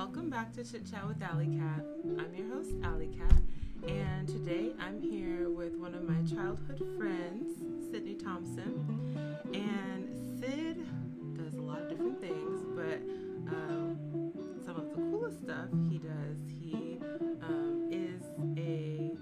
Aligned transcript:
Welcome 0.00 0.30
back 0.30 0.54
to 0.54 0.64
Chit 0.64 0.90
Chat 0.90 1.06
with 1.06 1.22
Alley 1.22 1.44
Cat. 1.58 1.84
I'm 2.18 2.34
your 2.34 2.48
host, 2.56 2.70
Alley 2.82 3.08
Cat, 3.18 3.34
and 3.86 4.26
today 4.26 4.72
I'm 4.80 4.98
here 4.98 5.50
with 5.50 5.74
one 5.74 5.94
of 5.94 6.04
my 6.04 6.22
childhood 6.22 6.82
friends, 6.96 7.58
Sydney 7.90 8.14
Thompson. 8.14 9.36
And 9.52 10.40
Sid 10.40 10.86
does 11.36 11.52
a 11.52 11.60
lot 11.60 11.82
of 11.82 11.90
different 11.90 12.18
things, 12.18 12.64
but 12.74 12.96
um, 13.54 14.32
some 14.64 14.76
of 14.76 14.88
the 14.88 14.94
coolest 14.94 15.42
stuff 15.42 15.68
he 15.90 15.98
does, 15.98 16.38
he 16.48 16.98
um, 17.42 17.90
is 17.92 18.22
a 18.56 19.12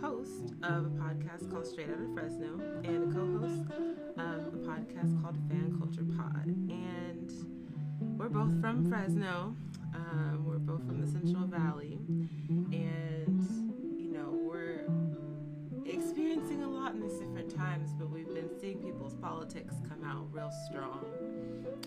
host 0.00 0.54
of 0.62 0.86
a 0.86 0.90
podcast 0.90 1.50
called 1.50 1.66
Straight 1.66 1.90
Out 1.90 2.00
of 2.00 2.14
Fresno 2.14 2.60
and 2.84 3.10
a 3.10 3.12
co 3.12 3.26
host 3.40 3.68
of 4.16 4.54
a 4.54 4.58
podcast 4.70 5.20
called 5.20 5.36
Fan 5.48 5.74
Culture 5.80 6.06
Pod. 6.16 6.46
And 6.46 7.32
we're 8.16 8.28
both 8.28 8.60
from 8.60 8.88
Fresno. 8.88 9.56
Um, 9.94 10.44
we're 10.46 10.58
both 10.58 10.86
from 10.86 11.00
the 11.00 11.06
Central 11.06 11.46
Valley, 11.46 11.98
and 12.48 13.46
you 13.98 14.12
know 14.12 14.30
we're 14.30 14.86
experiencing 15.84 16.62
a 16.62 16.68
lot 16.68 16.94
in 16.94 17.00
these 17.00 17.18
different 17.18 17.54
times. 17.54 17.90
But 17.98 18.10
we've 18.10 18.32
been 18.32 18.50
seeing 18.60 18.78
people's 18.78 19.14
politics 19.14 19.74
come 19.88 20.04
out 20.04 20.28
real 20.32 20.50
strong, 20.68 21.04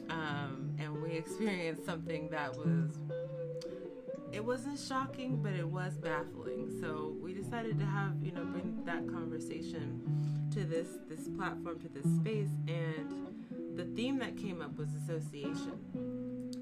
um, 0.09 0.75
and 0.79 1.01
we 1.01 1.11
experienced 1.11 1.85
something 1.85 2.29
that 2.29 2.55
was 2.55 2.99
it 4.33 4.43
wasn't 4.43 4.79
shocking, 4.79 5.41
but 5.41 5.53
it 5.53 5.67
was 5.67 5.97
baffling. 5.97 6.71
So 6.81 7.15
we 7.21 7.33
decided 7.33 7.77
to 7.79 7.85
have 7.85 8.15
you 8.23 8.31
know 8.31 8.43
bring 8.45 8.83
that 8.85 9.07
conversation 9.07 10.01
to 10.51 10.63
this 10.63 10.87
this 11.07 11.29
platform 11.37 11.79
to 11.79 11.89
this 11.89 12.05
space, 12.15 12.49
and 12.67 13.77
the 13.77 13.85
theme 13.95 14.19
that 14.19 14.35
came 14.37 14.61
up 14.61 14.77
was 14.77 14.89
association, 15.03 15.79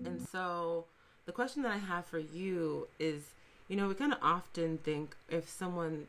and 0.06 0.22
so 0.32 0.86
the 1.26 1.32
question 1.32 1.64
that 1.64 1.74
I 1.74 1.78
have 1.78 2.06
for 2.06 2.20
you 2.20 2.88
is 3.00 3.24
you 3.72 3.78
know, 3.78 3.88
we 3.88 3.94
kind 3.94 4.12
of 4.12 4.20
often 4.22 4.80
think 4.80 5.16
if 5.30 5.48
someone 5.48 6.08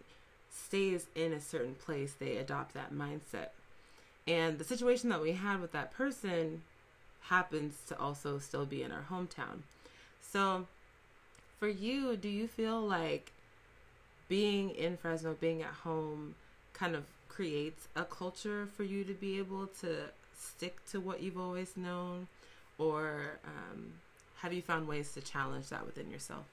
stays 0.51 1.07
in 1.15 1.33
a 1.33 1.41
certain 1.41 1.77
place, 1.77 2.13
they 2.19 2.37
adopt 2.37 2.75
that 2.75 2.93
mindset. 2.93 3.51
And 4.27 4.59
the 4.59 4.65
situation 4.65 5.11
that 5.11 5.23
we 5.23 5.31
had 5.31 5.61
with 5.61 5.71
that 5.71 5.93
person 5.93 6.63
happens 7.29 7.77
to 7.87 7.97
also 8.01 8.41
still 8.41 8.67
be 8.67 8.83
in 8.83 8.91
our 8.91 9.05
hometown. 9.09 9.61
So, 10.21 10.67
for 11.61 11.69
you, 11.69 12.17
do 12.17 12.29
you 12.29 12.49
feel 12.49 12.81
like 12.81 13.31
being 14.29 14.71
in 14.71 14.97
Fresno, 14.97 15.37
being 15.41 15.63
at 15.63 15.69
home, 15.69 16.35
kind 16.73 16.97
of 16.97 17.05
creates 17.29 17.87
a 17.95 18.03
culture 18.03 18.67
for 18.77 18.83
you 18.83 19.05
to 19.05 19.15
be 19.15 19.39
able 19.39 19.69
to 19.83 20.07
stick 20.37 20.85
to 20.91 20.99
what 20.99 21.23
you've 21.23 21.39
always 21.39 21.77
known? 21.77 22.27
Or, 22.77 23.39
um, 23.45 23.93
have 24.43 24.53
you 24.53 24.61
found 24.61 24.89
ways 24.89 25.13
to 25.13 25.21
challenge 25.21 25.69
that 25.69 25.87
within 25.87 26.11
yourself? 26.11 26.45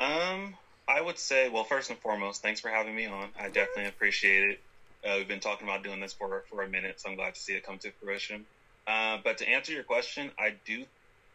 Um, 0.00 0.56
I 0.88 1.00
would 1.00 1.18
say, 1.18 1.48
well, 1.48 1.62
first 1.62 1.88
and 1.88 1.98
foremost, 2.00 2.42
thanks 2.42 2.60
for 2.60 2.68
having 2.68 2.96
me 2.96 3.06
on. 3.06 3.28
I 3.38 3.46
definitely 3.46 3.86
appreciate 3.86 4.50
it. 4.50 4.60
Uh, 5.06 5.14
we've 5.16 5.28
been 5.28 5.40
talking 5.40 5.68
about 5.68 5.84
doing 5.84 6.00
this 6.00 6.12
for 6.12 6.42
for 6.50 6.62
a 6.62 6.68
minute, 6.68 7.00
so 7.00 7.08
I'm 7.08 7.16
glad 7.16 7.36
to 7.36 7.40
see 7.40 7.54
it 7.54 7.64
come 7.64 7.78
to 7.78 7.92
fruition. 8.02 8.44
Uh, 8.88 9.18
but 9.22 9.38
to 9.38 9.48
answer 9.48 9.72
your 9.72 9.84
question, 9.84 10.32
I 10.36 10.54
do, 10.66 10.84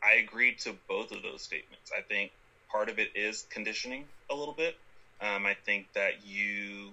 I 0.03 0.16
agree 0.16 0.56
to 0.64 0.75
both 0.89 1.14
of 1.14 1.23
those 1.23 1.42
statements. 1.42 1.90
I 1.97 2.02
think 2.02 2.31
part 2.69 2.90
of 2.90 3.00
it 3.00 3.16
is 3.16 3.45
conditioning 3.50 4.03
a 4.30 4.36
little 4.36 4.53
bit. 4.53 4.75
Um, 5.22 5.45
I 5.45 5.56
think 5.66 5.88
that 5.95 6.25
you, 6.25 6.90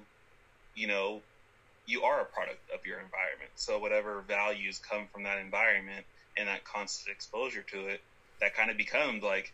you 0.76 0.86
know, 0.86 1.20
you 1.86 2.02
are 2.04 2.20
a 2.20 2.26
product 2.26 2.60
of 2.72 2.86
your 2.86 3.00
environment. 3.00 3.50
So 3.56 3.80
whatever 3.80 4.22
values 4.28 4.78
come 4.78 5.08
from 5.12 5.24
that 5.24 5.38
environment 5.40 6.06
and 6.38 6.46
that 6.48 6.64
constant 6.64 7.12
exposure 7.14 7.62
to 7.72 7.88
it, 7.88 8.00
that 8.42 8.54
kind 8.54 8.70
of 8.70 8.76
becomes 8.76 9.22
like 9.22 9.52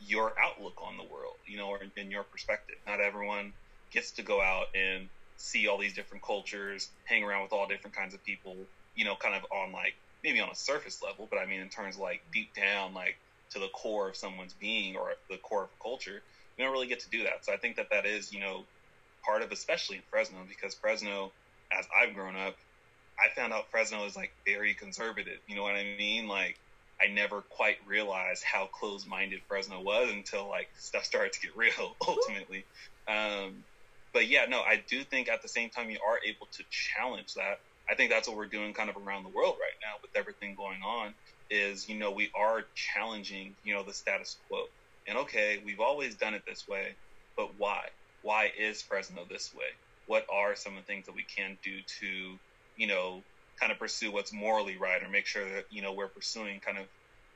your 0.00 0.34
outlook 0.38 0.74
on 0.82 0.96
the 0.98 1.04
world, 1.04 1.36
you 1.46 1.56
know, 1.56 1.68
or 1.68 1.80
in 1.96 2.10
your 2.10 2.24
perspective. 2.24 2.76
Not 2.86 3.00
everyone 3.00 3.52
gets 3.92 4.10
to 4.12 4.22
go 4.22 4.42
out 4.42 4.66
and 4.74 5.08
see 5.36 5.68
all 5.68 5.78
these 5.78 5.94
different 5.94 6.22
cultures, 6.22 6.90
hang 7.04 7.22
around 7.22 7.42
with 7.42 7.52
all 7.52 7.66
different 7.66 7.96
kinds 7.96 8.12
of 8.12 8.22
people, 8.24 8.56
you 8.96 9.04
know, 9.04 9.14
kind 9.14 9.34
of 9.34 9.42
on 9.50 9.72
like 9.72 9.94
maybe 10.22 10.40
on 10.40 10.50
a 10.50 10.54
surface 10.54 11.00
level, 11.02 11.28
but 11.30 11.38
I 11.38 11.46
mean 11.46 11.60
in 11.60 11.68
terms 11.68 11.94
of 11.94 12.02
like 12.02 12.22
deep 12.32 12.54
down, 12.54 12.92
like 12.92 13.16
to 13.52 13.60
the 13.60 13.68
core 13.68 14.08
of 14.08 14.16
someone's 14.16 14.52
being 14.54 14.96
or 14.96 15.12
the 15.30 15.38
core 15.38 15.62
of 15.62 15.68
a 15.68 15.82
culture, 15.82 16.20
we 16.58 16.64
don't 16.64 16.72
really 16.72 16.88
get 16.88 17.00
to 17.00 17.10
do 17.10 17.22
that. 17.22 17.44
So 17.44 17.52
I 17.52 17.56
think 17.56 17.76
that 17.76 17.90
that 17.90 18.04
is, 18.04 18.32
you 18.32 18.40
know, 18.40 18.64
part 19.24 19.42
of 19.42 19.52
especially 19.52 19.96
in 19.96 20.02
Fresno 20.10 20.38
because 20.48 20.74
Fresno, 20.74 21.32
as 21.72 21.86
I've 21.96 22.14
grown 22.14 22.36
up, 22.36 22.56
I 23.16 23.32
found 23.34 23.52
out 23.52 23.70
Fresno 23.70 24.04
is 24.06 24.16
like 24.16 24.32
very 24.44 24.74
conservative. 24.74 25.38
You 25.46 25.54
know 25.54 25.62
what 25.62 25.76
I 25.76 25.84
mean? 25.96 26.26
Like 26.26 26.58
I 27.00 27.08
never 27.08 27.42
quite 27.42 27.76
realized 27.86 28.44
how 28.44 28.66
closed 28.66 29.06
minded 29.06 29.40
Fresno 29.48 29.80
was 29.80 30.10
until 30.12 30.48
like 30.48 30.68
stuff 30.78 31.04
started 31.04 31.32
to 31.32 31.40
get 31.40 31.56
real 31.56 31.96
ultimately. 32.06 32.64
Um, 33.08 33.64
but 34.12 34.28
yeah, 34.28 34.46
no, 34.46 34.60
I 34.60 34.82
do 34.88 35.02
think 35.04 35.28
at 35.28 35.42
the 35.42 35.48
same 35.48 35.70
time 35.70 35.90
you 35.90 35.98
are 36.06 36.18
able 36.24 36.46
to 36.52 36.64
challenge 36.70 37.34
that. 37.34 37.58
I 37.90 37.94
think 37.94 38.10
that's 38.10 38.28
what 38.28 38.36
we're 38.36 38.46
doing 38.46 38.72
kind 38.72 38.88
of 38.88 38.96
around 38.96 39.24
the 39.24 39.28
world 39.28 39.56
right 39.60 39.76
now 39.82 39.96
with 40.00 40.12
everything 40.16 40.54
going 40.54 40.80
on 40.82 41.14
is, 41.50 41.88
you 41.88 41.98
know, 41.98 42.12
we 42.12 42.30
are 42.34 42.64
challenging, 42.74 43.56
you 43.62 43.74
know, 43.74 43.82
the 43.82 43.92
status 43.92 44.38
quo. 44.48 44.64
And 45.06 45.18
okay, 45.18 45.60
we've 45.64 45.80
always 45.80 46.14
done 46.14 46.32
it 46.34 46.42
this 46.46 46.66
way, 46.66 46.96
but 47.36 47.58
why? 47.58 47.88
Why 48.22 48.50
is 48.58 48.80
Fresno 48.80 49.26
this 49.28 49.52
way? 49.52 49.66
What 50.06 50.26
are 50.32 50.56
some 50.56 50.76
of 50.76 50.82
the 50.82 50.86
things 50.86 51.06
that 51.06 51.14
we 51.14 51.24
can 51.24 51.58
do 51.62 51.78
to, 52.00 52.38
you 52.76 52.86
know, 52.86 53.22
kind 53.60 53.72
of 53.72 53.78
pursue 53.78 54.12
what's 54.12 54.32
morally 54.32 54.76
right 54.76 55.02
or 55.02 55.08
make 55.08 55.26
sure 55.26 55.44
that 55.44 55.64
you 55.70 55.82
know 55.82 55.92
we're 55.92 56.08
pursuing 56.08 56.60
kind 56.60 56.78
of 56.78 56.84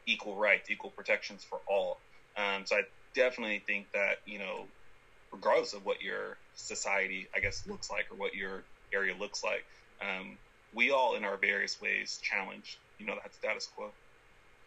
equal 0.06 0.36
rights, 0.36 0.70
equal 0.70 0.90
protections 0.90 1.44
for 1.44 1.60
all. 1.68 1.98
Um, 2.36 2.64
so 2.64 2.76
I 2.76 2.82
definitely 3.14 3.62
think 3.66 3.86
that 3.92 4.18
you 4.26 4.38
know, 4.38 4.64
regardless 5.32 5.74
of 5.74 5.84
what 5.84 6.02
your 6.02 6.36
society, 6.54 7.28
I 7.34 7.40
guess, 7.40 7.66
looks 7.68 7.90
like 7.90 8.06
or 8.10 8.16
what 8.16 8.34
your 8.34 8.62
area 8.92 9.14
looks 9.18 9.44
like, 9.44 9.64
um, 10.00 10.36
we 10.74 10.90
all 10.90 11.14
in 11.16 11.24
our 11.24 11.36
various 11.36 11.80
ways 11.80 12.18
challenge 12.22 12.78
you 12.98 13.06
know 13.06 13.14
that 13.22 13.34
status 13.34 13.68
quo. 13.74 13.90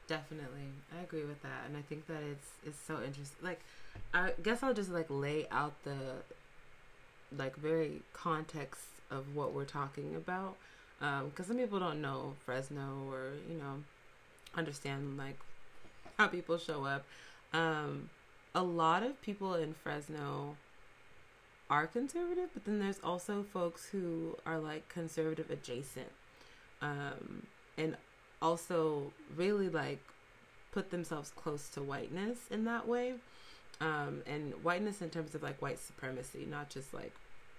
Definitely, 0.08 0.68
I 0.98 1.04
agree 1.04 1.24
with 1.24 1.42
that, 1.44 1.64
and 1.68 1.78
I 1.78 1.82
think 1.82 2.08
that 2.08 2.24
it's 2.24 2.48
it's 2.66 2.80
so 2.80 2.96
interesting. 2.96 3.38
Like, 3.42 3.60
I 4.14 4.34
guess 4.42 4.64
I'll 4.64 4.74
just 4.74 4.90
like 4.90 5.08
lay 5.10 5.48
out 5.52 5.74
the 5.84 6.24
like 7.38 7.56
very 7.56 8.02
context 8.14 8.84
of 9.10 9.36
what 9.36 9.54
we're 9.54 9.66
talking 9.66 10.16
about 10.16 10.58
because 11.02 11.22
um, 11.40 11.46
some 11.46 11.58
people 11.58 11.80
don't 11.80 12.00
know 12.00 12.36
Fresno 12.46 13.08
or 13.10 13.32
you 13.50 13.58
know 13.58 13.84
understand 14.56 15.18
like 15.18 15.40
how 16.18 16.28
people 16.28 16.58
show 16.58 16.86
up. 16.86 17.04
Um, 17.54 18.10
a 18.54 18.62
lot 18.62 19.02
of 19.02 19.20
people 19.22 19.56
in 19.56 19.74
Fresno 19.74 20.58
are 21.70 21.88
conservative, 21.88 22.50
but 22.54 22.66
then 22.66 22.80
there's 22.80 23.00
also 23.04 23.44
folks 23.44 23.88
who 23.88 24.38
are 24.46 24.60
like 24.60 24.88
conservative 24.90 25.50
adjacent, 25.50 26.12
um, 26.82 27.48
and 27.78 27.98
also 28.42 29.12
really 29.36 29.70
like 29.70 30.00
put 30.72 30.92
themselves 30.92 31.32
close 31.36 31.68
to 31.70 31.82
whiteness 31.82 32.38
in 32.52 32.66
that 32.66 32.88
way, 32.88 33.14
um, 33.80 34.22
and 34.28 34.54
whiteness 34.64 35.02
in 35.02 35.10
terms 35.10 35.34
of 35.34 35.42
like 35.42 35.60
white 35.62 35.80
supremacy, 35.80 36.46
not 36.48 36.70
just 36.70 36.94
like 36.94 37.14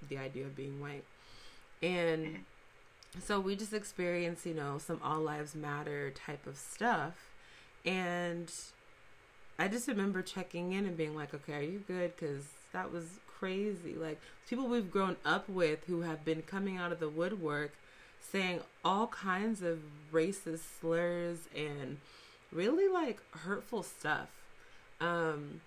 the 0.09 0.19
idea 0.19 0.45
of 0.45 0.55
being 0.55 0.81
white, 0.81 1.05
and 1.83 2.45
so 3.21 3.41
we 3.41 3.57
just 3.57 3.73
experienced, 3.73 4.47
you 4.47 4.55
know, 4.55 4.79
some 4.79 5.01
all 5.03 5.21
lives 5.21 5.55
matter 5.55 6.11
type 6.11 6.47
of 6.47 6.57
stuff. 6.57 7.15
And 7.85 8.51
I 9.59 9.69
just 9.69 9.89
remember 9.89 10.23
checking 10.23 10.73
in 10.73 10.87
and 10.87 10.97
being 10.97 11.15
like, 11.15 11.35
okay, 11.35 11.55
are 11.55 11.63
you 11.63 11.83
good? 11.87 12.15
Because 12.17 12.45
that 12.73 12.93
was 12.93 13.05
crazy. 13.27 13.95
Like, 13.95 14.21
people 14.49 14.67
we've 14.67 14.91
grown 14.91 15.17
up 15.25 15.49
with 15.49 15.85
who 15.87 16.03
have 16.03 16.25
been 16.25 16.43
coming 16.43 16.79
out 16.79 16.93
of 16.93 17.01
the 17.01 17.09
woodwork 17.09 17.73
saying 18.31 18.61
all 18.85 19.09
kinds 19.09 19.63
of 19.63 19.81
racist 20.13 20.61
slurs 20.81 21.49
and 21.55 21.99
really 22.51 22.89
like 22.89 23.21
hurtful 23.33 23.83
stuff. 23.83 24.29
Um, 25.01 25.61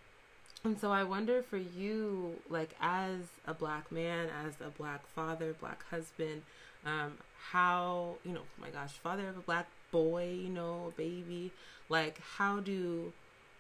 and 0.64 0.80
so 0.80 0.92
I 0.92 1.04
wonder 1.04 1.44
for 1.44 1.58
you, 1.58 2.40
like 2.50 2.76
as 2.82 3.20
a 3.46 3.54
black 3.54 3.92
man, 3.92 4.30
as 4.46 4.54
a 4.66 4.70
black 4.70 5.06
father, 5.08 5.54
black 5.54 5.88
husband, 5.90 6.42
um, 6.86 7.14
how 7.52 8.16
you 8.24 8.34
know 8.34 8.42
oh 8.42 8.62
my 8.62 8.70
gosh 8.70 8.92
father 8.92 9.28
of 9.30 9.38
a 9.38 9.42
black 9.42 9.68
boy 9.92 10.38
you 10.42 10.50
know 10.50 10.94
baby. 10.98 11.52
Like 11.90 12.20
how 12.38 12.60
do 12.60 13.14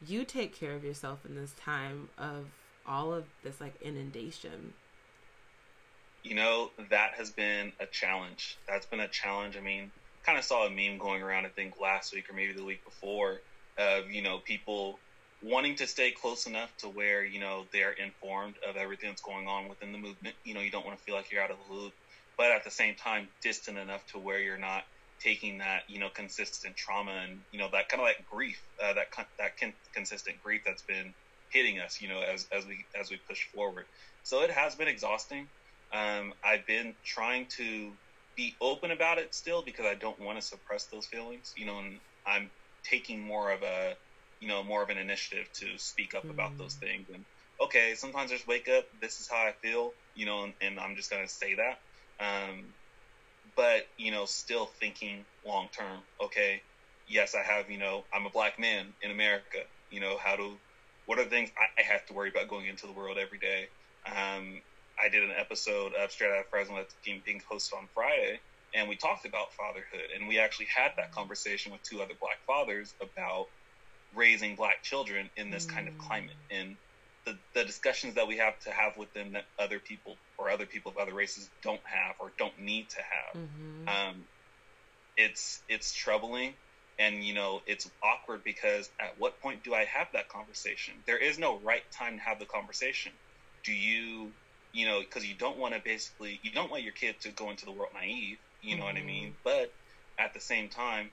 you 0.05 0.25
take 0.25 0.55
care 0.55 0.73
of 0.73 0.83
yourself 0.83 1.25
in 1.25 1.35
this 1.35 1.53
time 1.59 2.09
of 2.17 2.45
all 2.87 3.13
of 3.13 3.25
this 3.43 3.59
like 3.61 3.79
inundation? 3.81 4.73
You 6.23 6.35
know 6.35 6.71
that 6.89 7.13
has 7.17 7.29
been 7.31 7.71
a 7.79 7.85
challenge. 7.85 8.57
That's 8.67 8.85
been 8.85 8.99
a 8.99 9.07
challenge. 9.07 9.57
I 9.57 9.61
mean 9.61 9.91
kind 10.25 10.37
of 10.37 10.43
saw 10.43 10.65
a 10.65 10.69
meme 10.71 10.97
going 10.97 11.21
around 11.21 11.45
i 11.45 11.49
think 11.49 11.79
last 11.79 12.11
week 12.11 12.27
or 12.31 12.33
maybe 12.33 12.51
the 12.51 12.63
week 12.63 12.83
before 12.83 13.41
of 13.77 14.09
you 14.09 14.23
know 14.23 14.39
people 14.39 14.97
wanting 15.43 15.75
to 15.75 15.85
stay 15.85 16.11
close 16.11 16.47
enough 16.47 16.75
to 16.77 16.87
where 16.87 17.23
you 17.23 17.39
know 17.39 17.65
they're 17.71 17.91
informed 17.91 18.55
of 18.67 18.75
everything 18.75 19.09
that's 19.09 19.21
going 19.21 19.47
on 19.47 19.67
within 19.69 19.91
the 19.91 19.97
movement. 19.97 20.35
You 20.43 20.53
know 20.53 20.61
you 20.61 20.71
don't 20.71 20.85
want 20.85 20.97
to 20.97 21.03
feel 21.03 21.15
like 21.15 21.31
you're 21.31 21.41
out 21.41 21.51
of 21.51 21.57
the 21.67 21.73
loop 21.73 21.93
but 22.37 22.51
at 22.51 22.63
the 22.63 22.71
same 22.71 22.95
time 22.95 23.27
distant 23.41 23.77
enough 23.77 24.05
to 24.07 24.19
where 24.19 24.39
you're 24.39 24.57
not 24.57 24.83
taking 25.21 25.59
that 25.59 25.83
you 25.87 25.99
know 25.99 26.09
consistent 26.09 26.75
trauma 26.75 27.11
and 27.11 27.39
you 27.51 27.59
know 27.59 27.69
that 27.71 27.89
kind 27.89 28.01
of 28.01 28.05
like 28.05 28.25
grief 28.29 28.61
uh, 28.83 28.93
that 28.93 29.07
that 29.39 29.57
con- 29.59 29.73
consistent 29.93 30.37
grief 30.43 30.61
that's 30.65 30.83
been 30.83 31.13
hitting 31.51 31.79
us 31.79 32.01
you 32.01 32.09
know 32.09 32.21
as 32.21 32.47
as 32.51 32.65
we 32.65 32.85
as 32.99 33.09
we 33.09 33.17
push 33.27 33.45
forward. 33.53 33.85
So 34.23 34.41
it 34.41 34.51
has 34.51 34.75
been 34.75 34.87
exhausting. 34.87 35.47
Um, 35.93 36.33
i've 36.43 36.65
been 36.65 36.95
trying 37.05 37.45
to 37.57 37.93
be 38.35 38.55
open 38.59 38.91
about 38.91 39.17
it 39.19 39.33
still 39.33 39.61
because 39.61 39.85
i 39.85 39.93
don't 39.93 40.19
want 40.19 40.37
to 40.37 40.45
suppress 40.45 40.87
those 40.87 41.05
feelings 41.05 41.53
you 41.55 41.65
know 41.65 41.77
and 41.77 41.99
i'm 42.25 42.49
taking 42.83 43.21
more 43.21 43.51
of 43.51 43.61
a 43.61 43.95
you 44.39 44.47
know 44.47 44.63
more 44.63 44.83
of 44.83 44.89
an 44.89 44.97
initiative 44.97 45.47
to 45.53 45.77
speak 45.77 46.13
up 46.15 46.25
mm. 46.25 46.31
about 46.31 46.57
those 46.57 46.75
things. 46.75 47.07
And 47.13 47.23
okay 47.61 47.93
sometimes 47.95 48.31
I 48.31 48.35
just 48.35 48.47
wake 48.47 48.67
up 48.67 48.85
this 49.01 49.19
is 49.19 49.27
how 49.29 49.37
i 49.37 49.53
feel 49.61 49.93
you 50.13 50.25
know 50.25 50.43
and, 50.43 50.53
and 50.61 50.79
i'm 50.79 50.95
just 50.95 51.09
going 51.09 51.25
to 51.25 51.31
say 51.31 51.55
that 51.55 51.79
um, 52.19 52.65
but 53.55 53.87
you 53.97 54.11
know, 54.11 54.25
still 54.25 54.65
thinking 54.65 55.25
long 55.45 55.69
term. 55.75 55.99
Okay, 56.21 56.61
yes, 57.07 57.35
I 57.35 57.41
have. 57.41 57.69
You 57.69 57.77
know, 57.77 58.03
I'm 58.13 58.25
a 58.25 58.29
black 58.29 58.59
man 58.59 58.87
in 59.01 59.11
America. 59.11 59.59
You 59.91 59.99
know, 59.99 60.17
how 60.17 60.35
to, 60.35 60.51
what 61.05 61.19
are 61.19 61.23
the 61.23 61.29
things 61.29 61.51
I, 61.57 61.81
I 61.81 61.83
have 61.83 62.05
to 62.07 62.13
worry 62.13 62.29
about 62.29 62.49
going 62.49 62.67
into 62.67 62.87
the 62.87 62.93
world 62.93 63.17
every 63.17 63.37
day? 63.37 63.67
Um, 64.05 64.61
I 65.01 65.09
did 65.09 65.23
an 65.23 65.31
episode 65.37 65.93
of 65.93 66.11
Straight 66.11 66.31
Out 66.31 66.39
of 66.39 66.47
Fresno 66.47 66.77
that 66.77 66.87
being 67.03 67.41
hosted 67.49 67.77
on 67.77 67.87
Friday, 67.93 68.39
and 68.73 68.89
we 68.89 68.95
talked 68.95 69.25
about 69.25 69.53
fatherhood, 69.53 70.09
and 70.15 70.27
we 70.27 70.39
actually 70.39 70.67
had 70.67 70.91
that 70.97 71.11
conversation 71.11 71.71
with 71.71 71.83
two 71.83 72.01
other 72.01 72.13
black 72.19 72.39
fathers 72.45 72.93
about 73.01 73.47
raising 74.15 74.55
black 74.55 74.81
children 74.83 75.29
in 75.35 75.51
this 75.51 75.65
mm. 75.65 75.71
kind 75.71 75.87
of 75.87 75.93
mm. 75.95 75.99
climate 75.99 76.35
and 76.49 76.75
the, 77.25 77.35
the 77.53 77.63
discussions 77.63 78.15
that 78.15 78.27
we 78.27 78.37
have 78.37 78.57
to 78.61 78.71
have 78.71 78.97
with 78.97 79.13
them 79.13 79.33
that 79.33 79.45
other 79.57 79.79
people 79.79 80.15
or 80.37 80.49
other 80.49 80.65
people 80.65 80.91
of 80.91 80.97
other 80.97 81.13
races 81.13 81.49
don't 81.63 81.81
have 81.83 82.15
or 82.19 82.31
don't 82.37 82.59
need 82.59 82.89
to 82.89 82.97
have. 82.97 83.41
Mm-hmm. 83.41 83.87
Um, 83.87 84.23
it's 85.17 85.61
it's 85.67 85.93
troubling, 85.93 86.53
and 86.99 87.23
you 87.23 87.33
know 87.33 87.61
it's 87.65 87.89
awkward 88.03 88.43
because 88.43 88.89
at 88.99 89.19
what 89.19 89.41
point 89.41 89.63
do 89.63 89.73
I 89.73 89.85
have 89.85 90.07
that 90.13 90.29
conversation? 90.29 90.93
There 91.05 91.17
is 91.17 91.39
no 91.39 91.57
right 91.57 91.83
time 91.91 92.17
to 92.17 92.23
have 92.23 92.39
the 92.39 92.45
conversation. 92.45 93.11
Do 93.63 93.73
you, 93.73 94.31
you 94.73 94.85
know, 94.85 94.99
because 94.99 95.27
you 95.27 95.33
don't 95.33 95.57
want 95.57 95.73
to 95.73 95.81
basically 95.83 96.39
you 96.43 96.51
don't 96.51 96.69
want 96.69 96.83
your 96.83 96.93
kid 96.93 97.19
to 97.21 97.31
go 97.31 97.49
into 97.49 97.65
the 97.65 97.71
world 97.71 97.91
naive. 97.93 98.37
You 98.61 98.77
know 98.77 98.83
mm-hmm. 98.83 98.85
what 98.85 98.95
I 98.95 98.99
mm-hmm. 98.99 99.07
mean? 99.07 99.35
But 99.43 99.71
at 100.19 100.33
the 100.33 100.39
same 100.39 100.69
time, 100.69 101.09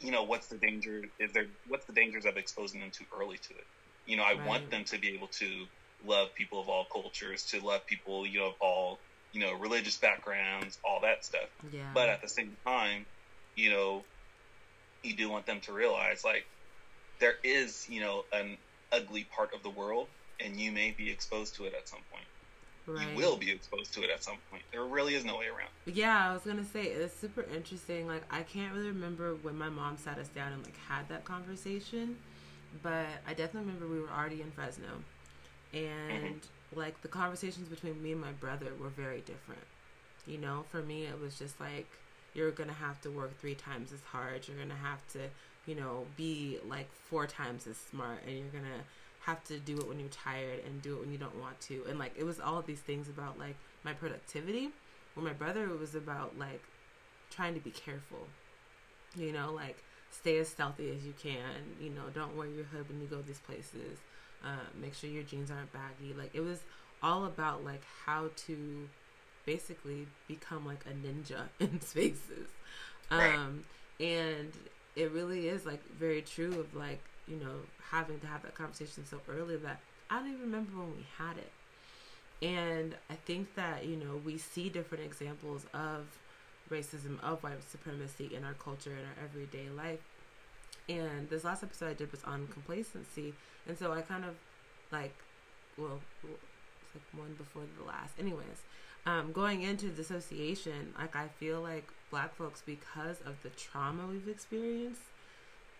you 0.00 0.10
know, 0.10 0.24
what's 0.24 0.48
the 0.48 0.56
danger? 0.56 1.04
Is 1.18 1.32
there 1.32 1.46
what's 1.68 1.86
the 1.86 1.92
dangers 1.92 2.26
of 2.26 2.36
exposing 2.36 2.80
them 2.80 2.90
too 2.90 3.04
early 3.18 3.38
to 3.38 3.54
it? 3.54 3.66
You 4.06 4.16
know, 4.16 4.24
I 4.24 4.34
right. 4.34 4.46
want 4.46 4.70
them 4.70 4.84
to 4.84 4.98
be 4.98 5.08
able 5.08 5.28
to 5.28 5.66
love 6.06 6.34
people 6.34 6.60
of 6.60 6.68
all 6.68 6.86
cultures, 6.90 7.44
to 7.46 7.64
love 7.64 7.86
people, 7.86 8.26
you 8.26 8.40
know, 8.40 8.48
of 8.48 8.54
all, 8.60 8.98
you 9.32 9.40
know, 9.40 9.52
religious 9.54 9.96
backgrounds, 9.96 10.78
all 10.84 11.00
that 11.02 11.24
stuff. 11.24 11.48
Yeah. 11.72 11.82
But 11.94 12.08
at 12.08 12.22
the 12.22 12.28
same 12.28 12.56
time, 12.64 13.06
you 13.54 13.70
know, 13.70 14.02
you 15.02 15.14
do 15.14 15.30
want 15.30 15.46
them 15.46 15.60
to 15.62 15.72
realize 15.72 16.24
like 16.24 16.46
there 17.20 17.34
is, 17.44 17.86
you 17.88 18.00
know, 18.00 18.24
an 18.32 18.56
ugly 18.92 19.24
part 19.24 19.54
of 19.54 19.62
the 19.62 19.70
world 19.70 20.08
and 20.40 20.58
you 20.58 20.72
may 20.72 20.90
be 20.90 21.10
exposed 21.10 21.54
to 21.56 21.64
it 21.64 21.74
at 21.74 21.88
some 21.88 22.00
point. 22.10 22.24
Right. 22.86 23.08
You 23.08 23.16
will 23.16 23.36
be 23.36 23.50
exposed 23.50 23.92
to 23.94 24.02
it 24.02 24.10
at 24.10 24.24
some 24.24 24.38
point. 24.50 24.62
There 24.72 24.82
really 24.82 25.14
is 25.14 25.24
no 25.24 25.36
way 25.36 25.46
around. 25.46 25.68
Yeah, 25.84 26.30
I 26.30 26.32
was 26.32 26.42
gonna 26.42 26.64
say 26.64 26.84
it's 26.84 27.14
super 27.14 27.44
interesting. 27.54 28.08
Like 28.08 28.22
I 28.30 28.42
can't 28.42 28.74
really 28.74 28.88
remember 28.88 29.34
when 29.42 29.56
my 29.56 29.68
mom 29.68 29.96
sat 29.96 30.18
us 30.18 30.28
down 30.28 30.52
and 30.52 30.64
like 30.64 30.76
had 30.88 31.08
that 31.08 31.24
conversation 31.24 32.16
but 32.82 33.06
I 33.26 33.30
definitely 33.30 33.72
remember 33.72 33.86
we 33.86 34.00
were 34.00 34.10
already 34.10 34.40
in 34.40 34.50
Fresno, 34.50 34.88
and 35.72 35.82
mm-hmm. 35.82 36.78
like 36.78 37.00
the 37.02 37.08
conversations 37.08 37.68
between 37.68 38.02
me 38.02 38.12
and 38.12 38.20
my 38.20 38.32
brother 38.32 38.72
were 38.80 38.88
very 38.88 39.20
different. 39.20 39.62
You 40.26 40.38
know, 40.38 40.64
for 40.70 40.82
me, 40.82 41.04
it 41.04 41.20
was 41.20 41.38
just 41.38 41.58
like 41.60 41.88
you're 42.34 42.50
gonna 42.50 42.72
have 42.72 43.00
to 43.02 43.10
work 43.10 43.38
three 43.40 43.54
times 43.54 43.92
as 43.92 44.02
hard. 44.04 44.46
You're 44.46 44.58
gonna 44.58 44.74
have 44.82 45.06
to, 45.12 45.20
you 45.66 45.74
know, 45.74 46.06
be 46.16 46.58
like 46.66 46.90
four 46.92 47.26
times 47.26 47.66
as 47.66 47.76
smart, 47.76 48.20
and 48.26 48.36
you're 48.36 48.48
gonna 48.52 48.84
have 49.20 49.44
to 49.44 49.58
do 49.58 49.76
it 49.76 49.86
when 49.86 50.00
you're 50.00 50.08
tired 50.08 50.60
and 50.66 50.80
do 50.80 50.94
it 50.94 51.00
when 51.00 51.12
you 51.12 51.18
don't 51.18 51.38
want 51.40 51.60
to. 51.60 51.84
And 51.88 51.98
like 51.98 52.14
it 52.16 52.24
was 52.24 52.40
all 52.40 52.62
these 52.62 52.80
things 52.80 53.08
about 53.08 53.38
like 53.38 53.56
my 53.84 53.92
productivity. 53.92 54.70
Where 55.14 55.26
my 55.26 55.32
brother 55.32 55.64
it 55.64 55.78
was 55.78 55.94
about 55.94 56.38
like 56.38 56.62
trying 57.30 57.54
to 57.54 57.60
be 57.60 57.70
careful. 57.70 58.28
You 59.16 59.32
know, 59.32 59.52
like 59.52 59.82
stay 60.10 60.38
as 60.38 60.48
stealthy 60.48 60.90
as 60.94 61.04
you 61.04 61.14
can. 61.20 61.76
You 61.80 61.90
know, 61.90 62.02
don't 62.14 62.36
wear 62.36 62.46
your 62.46 62.64
hood 62.64 62.88
when 62.88 63.00
you 63.00 63.06
go 63.06 63.22
these 63.22 63.38
places. 63.38 63.98
Uh, 64.44 64.66
make 64.80 64.94
sure 64.94 65.10
your 65.10 65.22
jeans 65.22 65.50
aren't 65.50 65.72
baggy. 65.72 66.14
Like 66.16 66.30
it 66.34 66.40
was 66.40 66.60
all 67.02 67.24
about 67.24 67.64
like 67.64 67.82
how 68.04 68.30
to 68.46 68.88
basically 69.46 70.06
become 70.28 70.66
like 70.66 70.84
a 70.86 70.94
ninja 71.06 71.42
in 71.60 71.80
spaces. 71.80 72.48
Um, 73.10 73.64
and 73.98 74.52
it 74.96 75.10
really 75.10 75.48
is 75.48 75.66
like 75.66 75.82
very 75.98 76.22
true 76.22 76.60
of 76.60 76.74
like 76.74 77.00
you 77.26 77.36
know 77.36 77.56
having 77.90 78.20
to 78.20 78.26
have 78.26 78.42
that 78.42 78.54
conversation 78.54 79.04
so 79.04 79.20
early 79.28 79.56
that 79.56 79.80
I 80.10 80.18
don't 80.18 80.28
even 80.28 80.40
remember 80.40 80.78
when 80.78 80.96
we 80.96 81.06
had 81.18 81.36
it. 81.36 81.50
And 82.42 82.94
I 83.10 83.14
think 83.14 83.54
that 83.56 83.84
you 83.84 83.96
know 83.96 84.20
we 84.24 84.38
see 84.38 84.68
different 84.68 85.04
examples 85.04 85.66
of 85.74 86.06
racism, 86.70 87.22
of 87.22 87.42
white 87.42 87.62
supremacy 87.70 88.30
in 88.34 88.44
our 88.44 88.54
culture, 88.54 88.90
in 88.90 89.04
our 89.04 89.24
everyday 89.24 89.68
life. 89.70 90.00
And 90.88 91.28
this 91.28 91.44
last 91.44 91.62
episode 91.62 91.90
I 91.90 91.94
did 91.94 92.10
was 92.10 92.24
on 92.24 92.48
complacency. 92.48 93.34
And 93.66 93.78
so 93.78 93.92
I 93.92 94.00
kind 94.00 94.24
of 94.24 94.34
like, 94.90 95.14
well, 95.76 96.00
it's 96.22 96.94
like 96.94 97.20
one 97.20 97.34
before 97.34 97.62
the 97.78 97.84
last. 97.84 98.14
Anyways, 98.18 98.62
um, 99.06 99.32
going 99.32 99.62
into 99.62 99.88
dissociation, 99.88 100.94
like 100.98 101.16
I 101.16 101.28
feel 101.38 101.60
like 101.60 101.88
black 102.10 102.34
folks, 102.34 102.62
because 102.64 103.20
of 103.24 103.36
the 103.42 103.50
trauma 103.50 104.06
we've 104.06 104.28
experienced, 104.28 105.02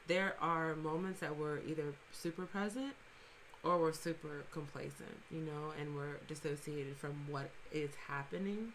there 0.07 0.35
are 0.41 0.75
moments 0.77 1.21
that 1.21 1.37
we're 1.37 1.59
either 1.69 1.95
super 2.13 2.45
present 2.45 2.95
or 3.63 3.79
we're 3.79 3.93
super 3.93 4.45
complacent, 4.53 5.21
you 5.31 5.41
know, 5.41 5.73
and 5.79 5.95
we're 5.95 6.17
dissociated 6.27 6.97
from 6.97 7.15
what 7.29 7.51
is 7.73 7.91
happening. 8.09 8.73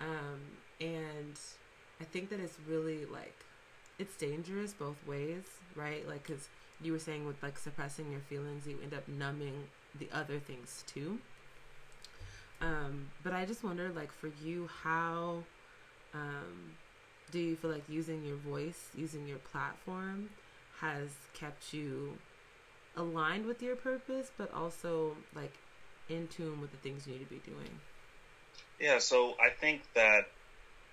Um, 0.00 0.40
and 0.80 1.38
I 2.00 2.04
think 2.04 2.30
that 2.30 2.40
it's 2.40 2.56
really 2.68 3.04
like 3.04 3.34
it's 3.98 4.16
dangerous 4.16 4.72
both 4.72 4.96
ways, 5.06 5.44
right? 5.76 6.06
Like 6.08 6.24
cuz 6.24 6.48
you 6.82 6.92
were 6.92 6.98
saying 6.98 7.26
with 7.26 7.42
like 7.42 7.58
suppressing 7.58 8.10
your 8.10 8.20
feelings, 8.22 8.66
you 8.66 8.78
end 8.82 8.94
up 8.94 9.06
numbing 9.06 9.68
the 9.98 10.08
other 10.12 10.38
things 10.38 10.84
too. 10.86 11.18
Um, 12.60 13.08
but 13.22 13.32
I 13.32 13.44
just 13.44 13.64
wonder 13.64 13.90
like 13.90 14.12
for 14.12 14.30
you 14.42 14.68
how 14.82 15.42
um, 16.14 16.72
do 17.30 17.38
you 17.38 17.56
feel 17.56 17.70
like 17.70 17.88
using 17.88 18.24
your 18.24 18.36
voice, 18.36 18.88
using 18.94 19.26
your 19.26 19.38
platform 19.38 20.30
has 20.80 21.10
kept 21.34 21.72
you 21.72 22.16
aligned 22.96 23.46
with 23.46 23.62
your 23.62 23.76
purpose 23.76 24.32
but 24.36 24.52
also 24.52 25.16
like 25.34 25.52
in 26.08 26.26
tune 26.28 26.60
with 26.60 26.70
the 26.70 26.76
things 26.78 27.06
you 27.06 27.12
need 27.12 27.20
to 27.20 27.30
be 27.30 27.40
doing? 27.44 27.80
Yeah, 28.78 28.98
so 28.98 29.34
I 29.40 29.50
think 29.50 29.82
that 29.94 30.26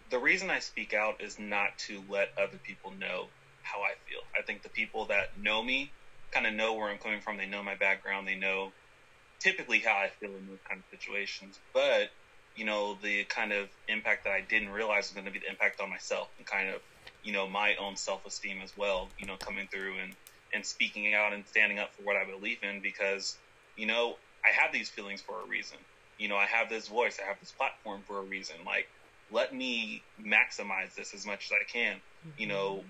the 0.10 0.20
reason 0.20 0.50
I 0.50 0.60
speak 0.60 0.94
out 0.94 1.22
is 1.22 1.38
not 1.40 1.78
to 1.88 2.02
let 2.10 2.30
other 2.38 2.58
people 2.64 2.92
know 3.00 3.28
how 3.64 3.82
I 3.82 3.94
feel. 4.08 4.22
I 4.38 4.44
think 4.44 4.64
the 4.64 4.70
people 4.70 5.06
that 5.06 5.38
know 5.42 5.64
me 5.64 5.92
kind 6.32 6.48
of 6.48 6.54
know 6.54 6.74
where 6.74 6.90
I'm 6.90 6.98
coming 6.98 7.22
from. 7.22 7.38
They 7.38 7.46
know 7.46 7.64
my 7.64 7.76
background. 7.76 8.28
They 8.28 8.36
know 8.36 8.72
typically 9.40 9.80
how 9.80 9.94
I 9.94 10.10
feel 10.20 10.30
in 10.30 10.48
those 10.48 10.60
kind 10.68 10.80
of 10.80 11.00
situations. 11.00 11.60
But, 11.74 12.10
you 12.56 12.66
know, 12.66 12.98
the 13.02 13.24
kind 13.26 13.52
of 13.52 13.68
impact 13.88 14.24
that 14.24 14.32
I 14.32 14.42
didn't 14.42 14.70
realize 14.70 15.10
was 15.10 15.14
going 15.14 15.26
to 15.26 15.32
be 15.32 15.40
the 15.40 15.50
impact 15.50 15.82
on 15.82 15.90
myself 15.90 16.30
and 16.38 16.48
kind 16.48 16.70
of, 16.70 16.82
you 17.24 17.34
know, 17.34 17.48
my 17.48 17.76
own 17.76 17.96
self 17.96 18.26
esteem 18.26 18.60
as 18.64 18.76
well, 18.78 19.10
you 19.20 19.26
know, 19.26 19.36
coming 19.38 19.68
through 19.72 19.96
and, 20.02 20.14
and 20.54 20.66
speaking 20.66 21.14
out 21.14 21.34
and 21.34 21.46
standing 21.48 21.80
up 21.80 21.94
for 21.96 22.04
what 22.04 22.16
I 22.16 22.26
believe 22.26 22.60
in 22.64 22.82
because, 22.82 23.38
you 23.76 23.86
know, 23.86 24.16
I 24.46 24.54
have 24.62 24.72
these 24.72 24.90
feelings 24.90 25.22
for 25.22 25.42
a 25.42 25.48
reason 25.48 25.78
you 26.18 26.28
know, 26.28 26.36
I 26.36 26.46
have 26.46 26.70
this 26.70 26.88
voice, 26.88 27.20
I 27.24 27.28
have 27.28 27.40
this 27.40 27.52
platform 27.52 28.02
for 28.08 28.20
a 28.20 28.22
reason. 28.22 28.56
Like, 28.66 28.88
let 29.32 29.54
me 29.54 30.02
maximize 30.22 30.96
this 30.96 31.14
as 31.14 31.26
much 31.26 31.46
as 31.46 31.52
I 31.52 31.64
can. 31.72 31.96
Mm-hmm. 31.96 32.42
You 32.42 32.48
know, 32.48 32.84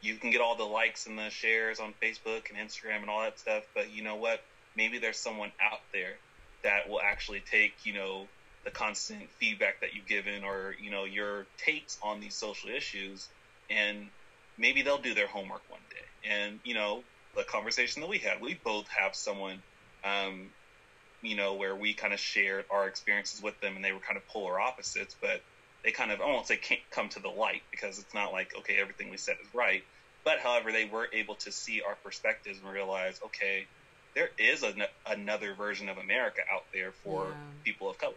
you 0.00 0.16
can 0.16 0.30
get 0.30 0.40
all 0.40 0.56
the 0.56 0.64
likes 0.64 1.06
and 1.06 1.18
the 1.18 1.30
shares 1.30 1.80
on 1.80 1.94
Facebook 2.02 2.50
and 2.50 2.58
Instagram 2.58 3.00
and 3.00 3.10
all 3.10 3.22
that 3.22 3.38
stuff, 3.38 3.64
but 3.74 3.92
you 3.92 4.02
know 4.02 4.16
what? 4.16 4.42
Maybe 4.76 4.98
there's 4.98 5.16
someone 5.16 5.52
out 5.60 5.80
there 5.92 6.14
that 6.62 6.88
will 6.88 7.00
actually 7.00 7.42
take, 7.50 7.72
you 7.84 7.94
know, 7.94 8.26
the 8.64 8.70
constant 8.70 9.28
feedback 9.38 9.80
that 9.80 9.94
you've 9.94 10.06
given 10.06 10.44
or, 10.44 10.74
you 10.80 10.90
know, 10.90 11.04
your 11.04 11.46
takes 11.58 11.98
on 12.02 12.20
these 12.20 12.34
social 12.34 12.70
issues 12.70 13.28
and 13.68 14.08
maybe 14.56 14.82
they'll 14.82 14.98
do 14.98 15.14
their 15.14 15.26
homework 15.26 15.62
one 15.68 15.80
day. 15.90 16.30
And, 16.30 16.60
you 16.64 16.74
know, 16.74 17.02
the 17.36 17.44
conversation 17.44 18.00
that 18.02 18.08
we 18.08 18.18
had, 18.18 18.40
we 18.40 18.54
both 18.54 18.88
have 18.88 19.14
someone 19.14 19.62
um, 20.04 20.50
you 21.24 21.36
know, 21.36 21.54
where 21.54 21.74
we 21.74 21.94
kind 21.94 22.12
of 22.12 22.20
shared 22.20 22.66
our 22.70 22.86
experiences 22.86 23.42
with 23.42 23.58
them 23.60 23.76
and 23.76 23.84
they 23.84 23.92
were 23.92 24.00
kind 24.00 24.16
of 24.16 24.26
polar 24.28 24.60
opposites, 24.60 25.16
but 25.20 25.42
they 25.84 25.90
kind 25.90 26.10
of, 26.10 26.20
I 26.20 26.26
won't 26.26 26.46
say 26.46 26.56
can't 26.56 26.80
come 26.90 27.08
to 27.10 27.20
the 27.20 27.28
light 27.28 27.62
because 27.70 27.98
it's 27.98 28.14
not 28.14 28.32
like, 28.32 28.56
okay, 28.58 28.76
everything 28.80 29.10
we 29.10 29.18
said 29.18 29.36
is 29.42 29.54
right. 29.54 29.84
But 30.24 30.38
however, 30.38 30.72
they 30.72 30.86
were 30.86 31.08
able 31.12 31.34
to 31.36 31.52
see 31.52 31.82
our 31.82 31.94
perspectives 31.96 32.58
and 32.64 32.72
realize, 32.72 33.20
okay, 33.26 33.66
there 34.14 34.30
is 34.38 34.62
a, 34.62 34.74
another 35.06 35.54
version 35.54 35.88
of 35.90 35.98
America 35.98 36.40
out 36.52 36.64
there 36.72 36.92
for 36.92 37.26
yeah. 37.26 37.34
people 37.64 37.90
of 37.90 37.98
color. 37.98 38.14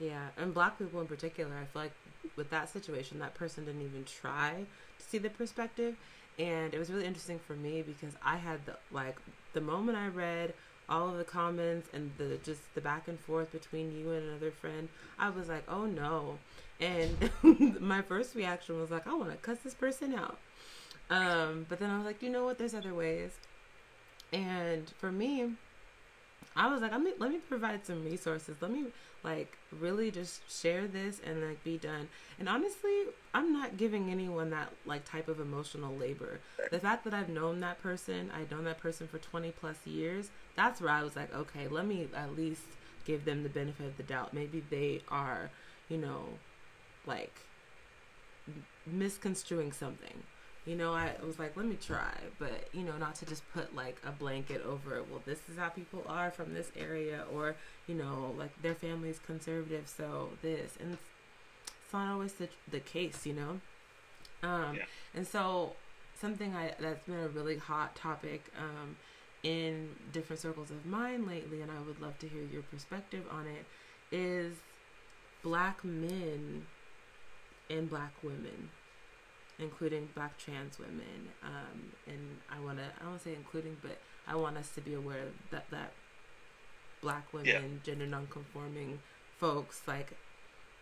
Yeah, 0.00 0.28
and 0.36 0.52
black 0.52 0.78
people 0.78 1.00
in 1.00 1.06
particular, 1.06 1.52
I 1.54 1.66
feel 1.66 1.82
like 1.82 1.92
with 2.34 2.50
that 2.50 2.68
situation, 2.70 3.20
that 3.20 3.34
person 3.34 3.64
didn't 3.64 3.82
even 3.82 4.04
try 4.04 4.64
to 4.98 5.04
see 5.04 5.18
the 5.18 5.30
perspective, 5.30 5.94
and 6.38 6.72
it 6.72 6.78
was 6.78 6.90
really 6.90 7.04
interesting 7.04 7.38
for 7.38 7.54
me 7.54 7.82
because 7.82 8.14
I 8.24 8.36
had 8.36 8.64
the 8.64 8.76
like 8.90 9.16
the 9.52 9.60
moment 9.60 9.98
I 9.98 10.08
read 10.08 10.54
all 10.92 11.08
of 11.08 11.16
the 11.16 11.24
comments 11.24 11.88
and 11.94 12.12
the 12.18 12.38
just 12.44 12.60
the 12.74 12.80
back 12.80 13.08
and 13.08 13.18
forth 13.18 13.50
between 13.50 13.90
you 13.96 14.12
and 14.12 14.28
another 14.28 14.50
friend, 14.50 14.88
I 15.18 15.30
was 15.30 15.48
like, 15.48 15.64
oh 15.68 15.86
no. 15.86 16.38
And 16.80 17.30
my 17.80 18.02
first 18.02 18.34
reaction 18.34 18.78
was 18.78 18.90
like, 18.90 19.06
I 19.06 19.14
want 19.14 19.30
to 19.30 19.36
cuss 19.38 19.58
this 19.64 19.74
person 19.74 20.14
out. 20.14 20.38
Um, 21.08 21.66
but 21.68 21.78
then 21.78 21.90
I 21.90 21.96
was 21.96 22.04
like, 22.04 22.22
you 22.22 22.28
know 22.28 22.44
what? 22.44 22.58
There's 22.58 22.74
other 22.74 22.94
ways. 22.94 23.30
And 24.32 24.88
for 24.98 25.10
me, 25.10 25.52
I 26.54 26.68
was 26.68 26.82
like, 26.82 26.92
let 26.92 27.00
me 27.00 27.12
let 27.18 27.30
me 27.30 27.38
provide 27.38 27.86
some 27.86 28.04
resources. 28.04 28.56
Let 28.60 28.70
me 28.70 28.86
like 29.24 29.56
really 29.78 30.10
just 30.10 30.40
share 30.50 30.86
this 30.86 31.20
and 31.24 31.46
like 31.46 31.62
be 31.62 31.78
done. 31.78 32.08
And 32.38 32.48
honestly, 32.48 33.04
I'm 33.32 33.52
not 33.52 33.76
giving 33.76 34.10
anyone 34.10 34.50
that 34.50 34.72
like 34.84 35.04
type 35.04 35.28
of 35.28 35.40
emotional 35.40 35.94
labor. 35.94 36.40
The 36.70 36.80
fact 36.80 37.04
that 37.04 37.14
I've 37.14 37.28
known 37.28 37.60
that 37.60 37.82
person, 37.82 38.30
I've 38.34 38.50
known 38.50 38.64
that 38.64 38.80
person 38.80 39.06
for 39.06 39.18
20 39.18 39.52
plus 39.52 39.86
years, 39.86 40.30
that's 40.56 40.80
where 40.80 40.92
I 40.92 41.02
was 41.02 41.16
like, 41.16 41.34
okay, 41.34 41.68
let 41.68 41.86
me 41.86 42.08
at 42.14 42.36
least 42.36 42.62
give 43.04 43.24
them 43.24 43.42
the 43.42 43.48
benefit 43.48 43.86
of 43.86 43.96
the 43.96 44.02
doubt. 44.02 44.34
Maybe 44.34 44.62
they 44.70 45.02
are, 45.08 45.50
you 45.88 45.98
know, 45.98 46.24
like 47.06 47.34
misconstruing 48.86 49.72
something 49.72 50.24
you 50.64 50.76
know, 50.76 50.92
I 50.92 51.10
was 51.26 51.38
like, 51.38 51.56
let 51.56 51.66
me 51.66 51.76
try, 51.76 52.12
but 52.38 52.68
you 52.72 52.82
know, 52.82 52.96
not 52.96 53.16
to 53.16 53.26
just 53.26 53.42
put 53.52 53.74
like 53.74 54.00
a 54.06 54.12
blanket 54.12 54.62
over 54.64 54.96
it. 54.98 55.06
Well, 55.10 55.22
this 55.26 55.40
is 55.50 55.58
how 55.58 55.68
people 55.70 56.04
are 56.08 56.30
from 56.30 56.54
this 56.54 56.70
area, 56.76 57.24
or 57.32 57.56
you 57.88 57.96
know, 57.96 58.32
like 58.38 58.62
their 58.62 58.74
family's 58.74 59.18
conservative, 59.18 59.88
so 59.88 60.30
this, 60.40 60.74
and 60.80 60.92
it's, 60.92 61.02
it's 61.66 61.92
not 61.92 62.12
always 62.12 62.34
the, 62.34 62.48
the 62.70 62.78
case, 62.78 63.26
you 63.26 63.32
know. 63.32 63.60
Um, 64.44 64.76
yeah. 64.76 64.84
and 65.14 65.26
so 65.26 65.74
something 66.20 66.54
I 66.54 66.74
that's 66.78 67.06
been 67.06 67.16
a 67.16 67.28
really 67.28 67.56
hot 67.56 67.96
topic 67.96 68.44
um, 68.56 68.96
in 69.42 69.88
different 70.12 70.40
circles 70.40 70.70
of 70.70 70.86
mine 70.86 71.26
lately, 71.26 71.60
and 71.60 71.72
I 71.72 71.80
would 71.84 72.00
love 72.00 72.18
to 72.20 72.28
hear 72.28 72.42
your 72.52 72.62
perspective 72.62 73.24
on 73.32 73.46
it, 73.48 73.64
is 74.16 74.54
black 75.42 75.84
men 75.84 76.66
and 77.68 77.90
black 77.90 78.12
women 78.22 78.70
including 79.62 80.08
black 80.14 80.38
trans 80.38 80.78
women. 80.78 81.28
Um, 81.42 81.92
and 82.06 82.38
I 82.50 82.60
want 82.64 82.78
to, 82.78 82.84
I 82.84 83.02
don't 83.02 83.10
want 83.10 83.22
to 83.22 83.28
say 83.28 83.34
including, 83.34 83.76
but 83.82 83.98
I 84.26 84.36
want 84.36 84.56
us 84.56 84.70
to 84.74 84.80
be 84.80 84.94
aware 84.94 85.24
that, 85.50 85.70
that 85.70 85.92
black 87.00 87.32
women, 87.32 87.46
yeah. 87.46 87.60
gender 87.84 88.06
nonconforming 88.06 88.98
folks, 89.38 89.82
like, 89.86 90.12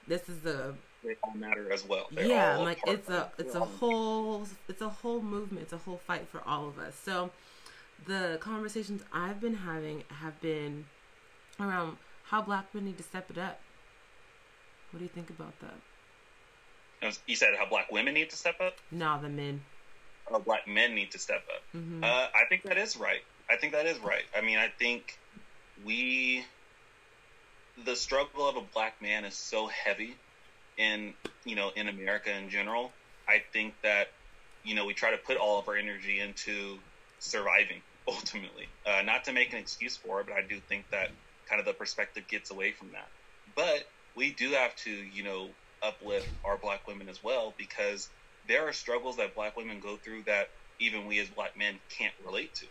this 0.06 0.28
is 0.28 0.44
a 0.44 0.74
they 1.04 1.16
all 1.22 1.34
matter 1.34 1.72
as 1.72 1.86
well. 1.86 2.08
They're 2.10 2.26
yeah, 2.26 2.56
like 2.56 2.80
it's 2.86 3.08
a 3.08 3.30
it's 3.38 3.54
a 3.54 3.60
whole 3.60 4.46
it's 4.68 4.82
a 4.82 4.88
whole 4.88 5.22
movement. 5.22 5.62
It's 5.62 5.72
a 5.72 5.78
whole 5.78 5.98
fight 5.98 6.28
for 6.28 6.42
all 6.46 6.68
of 6.68 6.78
us. 6.78 6.94
So 7.02 7.30
the 8.06 8.38
conversations 8.40 9.02
I've 9.12 9.40
been 9.40 9.54
having 9.54 10.04
have 10.08 10.40
been 10.40 10.86
around 11.58 11.96
how 12.24 12.42
black 12.42 12.74
men 12.74 12.84
need 12.86 12.98
to 12.98 13.02
step 13.02 13.30
it 13.30 13.38
up. 13.38 13.60
What 14.90 14.98
do 14.98 15.04
you 15.04 15.10
think 15.10 15.30
about 15.30 15.58
that? 15.60 15.74
You 17.26 17.36
said 17.36 17.50
how 17.58 17.66
black 17.66 17.90
women 17.90 18.14
need 18.14 18.30
to 18.30 18.36
step 18.36 18.60
up. 18.60 18.74
No, 18.90 19.18
the 19.20 19.28
men. 19.28 19.62
How 20.28 20.38
black 20.38 20.68
men 20.68 20.94
need 20.94 21.12
to 21.12 21.18
step 21.18 21.42
up. 21.54 21.62
Mm-hmm. 21.74 22.04
Uh, 22.04 22.06
I 22.06 22.44
think 22.48 22.64
that 22.64 22.76
is 22.76 22.96
right. 22.96 23.22
I 23.50 23.56
think 23.56 23.72
that 23.72 23.86
is 23.86 23.98
right. 23.98 24.24
I 24.36 24.42
mean, 24.42 24.58
I 24.58 24.68
think 24.68 25.18
we, 25.84 26.44
the 27.84 27.96
struggle 27.96 28.48
of 28.48 28.56
a 28.56 28.60
black 28.60 29.00
man 29.00 29.24
is 29.24 29.34
so 29.34 29.66
heavy 29.66 30.14
in 30.76 31.14
you 31.44 31.56
know 31.56 31.70
in 31.74 31.88
America 31.88 32.32
in 32.32 32.48
general. 32.48 32.92
I 33.28 33.42
think 33.52 33.74
that 33.82 34.08
you 34.64 34.74
know 34.74 34.86
we 34.86 34.94
try 34.94 35.10
to 35.10 35.18
put 35.18 35.36
all 35.36 35.58
of 35.58 35.68
our 35.68 35.76
energy 35.76 36.20
into 36.20 36.78
surviving 37.18 37.82
ultimately. 38.08 38.68
Uh, 38.86 39.02
not 39.02 39.24
to 39.24 39.32
make 39.32 39.52
an 39.52 39.58
excuse 39.58 39.96
for 39.96 40.20
it, 40.20 40.26
but 40.26 40.34
I 40.36 40.42
do 40.42 40.60
think 40.68 40.90
that 40.90 41.10
kind 41.48 41.60
of 41.60 41.66
the 41.66 41.72
perspective 41.72 42.24
gets 42.28 42.50
away 42.50 42.72
from 42.72 42.92
that. 42.92 43.08
But 43.54 43.86
we 44.14 44.30
do 44.30 44.50
have 44.52 44.74
to, 44.76 44.90
you 44.90 45.22
know, 45.22 45.48
uplift 45.82 46.28
our 46.44 46.58
black 46.58 46.86
women 46.86 47.08
as 47.08 47.22
well 47.22 47.54
because 47.56 48.08
there 48.48 48.66
are 48.68 48.72
struggles 48.72 49.16
that 49.16 49.34
black 49.34 49.56
women 49.56 49.80
go 49.80 49.96
through 49.96 50.22
that 50.24 50.48
even 50.78 51.06
we 51.06 51.18
as 51.18 51.28
black 51.28 51.56
men 51.56 51.78
can't 51.98 52.14
relate 52.24 52.54
to. 52.56 52.66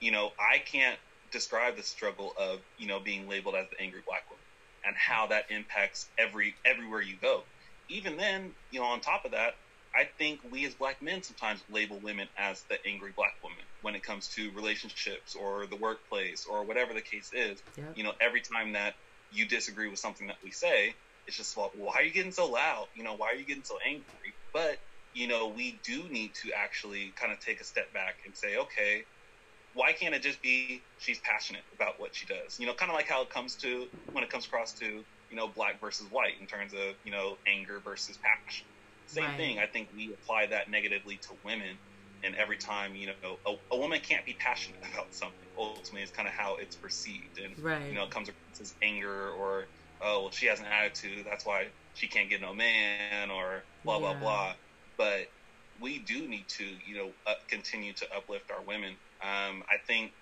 You 0.00 0.12
know, 0.12 0.32
I 0.38 0.58
can't 0.58 0.98
describe 1.30 1.76
the 1.76 1.82
struggle 1.82 2.32
of, 2.38 2.60
you 2.78 2.86
know, 2.86 3.00
being 3.00 3.28
labeled 3.28 3.54
as 3.54 3.66
the 3.70 3.80
angry 3.82 4.02
black 4.06 4.28
woman 4.28 4.44
and 4.84 4.94
how 4.96 5.28
that 5.28 5.50
impacts 5.50 6.08
every 6.18 6.54
everywhere 6.64 7.00
you 7.00 7.16
go. 7.20 7.42
Even 7.88 8.16
then, 8.16 8.50
you 8.70 8.80
know, 8.80 8.86
on 8.86 9.00
top 9.00 9.24
of 9.24 9.32
that, 9.32 9.54
I 9.94 10.08
think 10.18 10.40
we 10.50 10.64
as 10.66 10.74
black 10.74 11.00
men 11.00 11.22
sometimes 11.22 11.62
label 11.70 12.00
women 12.00 12.28
as 12.36 12.62
the 12.68 12.76
angry 12.86 13.12
black 13.16 13.34
woman 13.42 13.64
when 13.82 13.94
it 13.94 14.02
comes 14.02 14.28
to 14.34 14.50
relationships 14.52 15.36
or 15.36 15.66
the 15.66 15.76
workplace 15.76 16.46
or 16.50 16.64
whatever 16.64 16.92
the 16.92 17.00
case 17.00 17.30
is. 17.32 17.62
Yep. 17.76 17.96
You 17.96 18.04
know, 18.04 18.12
every 18.20 18.40
time 18.40 18.72
that 18.72 18.94
you 19.30 19.46
disagree 19.46 19.88
with 19.88 19.98
something 19.98 20.26
that 20.26 20.36
we 20.42 20.50
say, 20.50 20.94
it's 21.26 21.36
just 21.36 21.56
well, 21.56 21.70
why 21.74 21.94
are 21.96 22.02
you 22.02 22.12
getting 22.12 22.32
so 22.32 22.50
loud? 22.50 22.88
You 22.94 23.04
know, 23.04 23.14
why 23.16 23.28
are 23.28 23.36
you 23.36 23.46
getting 23.46 23.64
so 23.64 23.78
angry? 23.86 24.36
But 24.52 24.78
you 25.12 25.28
know, 25.28 25.48
we 25.48 25.80
do 25.84 26.08
need 26.08 26.32
to 26.42 26.52
actually 26.52 27.12
kind 27.18 27.32
of 27.32 27.38
take 27.38 27.60
a 27.60 27.64
step 27.64 27.92
back 27.94 28.16
and 28.24 28.36
say, 28.36 28.56
okay, 28.56 29.06
why 29.72 29.92
can't 29.92 30.14
it 30.14 30.22
just 30.22 30.40
be 30.42 30.86
she's 30.98 31.20
passionate 31.20 31.64
about 31.72 31.94
what 31.98 32.14
she 32.14 32.26
does? 32.26 32.56
You 32.58 32.66
know, 32.66 32.74
kind 32.74 32.90
of 32.90 32.94
like 32.94 33.08
how 33.08 33.22
it 33.22 33.30
comes 33.30 33.56
to 33.58 33.88
when 34.12 34.24
it 34.24 34.30
comes 34.30 34.46
across 34.46 34.74
to 34.76 34.86
you 35.30 35.36
know 35.36 35.48
black 35.48 35.80
versus 35.80 36.08
white 36.10 36.34
in 36.40 36.46
terms 36.46 36.72
of 36.74 36.96
you 37.02 37.10
know 37.12 37.38
anger 37.46 37.80
versus 37.84 38.18
passion. 38.18 38.68
Same 39.06 39.24
right. 39.24 39.36
thing. 39.36 39.58
I 39.58 39.66
think 39.66 39.90
we 39.92 40.14
apply 40.14 40.46
that 40.46 40.70
negatively 40.70 41.18
to 41.28 41.38
women, 41.42 41.78
and 42.22 42.34
every 42.36 42.56
time 42.56 42.94
you 42.94 43.08
know 43.22 43.38
a, 43.46 43.54
a 43.72 43.78
woman 43.78 44.00
can't 44.00 44.24
be 44.24 44.36
passionate 44.38 44.80
about 44.94 45.12
something, 45.12 45.48
ultimately 45.56 46.02
it's 46.02 46.12
kind 46.12 46.28
of 46.28 46.34
how 46.34 46.56
it's 46.56 46.76
perceived, 46.76 47.38
and 47.38 47.56
right. 47.58 47.88
you 47.88 47.94
know 47.96 48.04
it 48.04 48.10
comes 48.10 48.28
across 48.28 48.60
as 48.60 48.76
anger 48.82 49.30
or 49.30 49.68
oh, 50.04 50.22
well, 50.22 50.30
she 50.30 50.46
has 50.46 50.60
an 50.60 50.66
attitude. 50.66 51.24
That's 51.24 51.44
why 51.44 51.68
she 51.94 52.06
can't 52.06 52.28
get 52.28 52.40
no 52.40 52.54
man 52.54 53.30
or 53.30 53.62
blah, 53.84 53.98
yeah. 53.98 54.00
blah, 54.00 54.14
blah. 54.14 54.52
But 54.96 55.28
we 55.80 55.98
do 55.98 56.26
need 56.28 56.46
to, 56.48 56.64
you 56.86 56.96
know, 56.96 57.10
uh, 57.26 57.34
continue 57.48 57.92
to 57.94 58.06
uplift 58.16 58.50
our 58.50 58.62
women. 58.62 58.94
Um, 59.22 59.64
I 59.68 59.78
think 59.86 60.12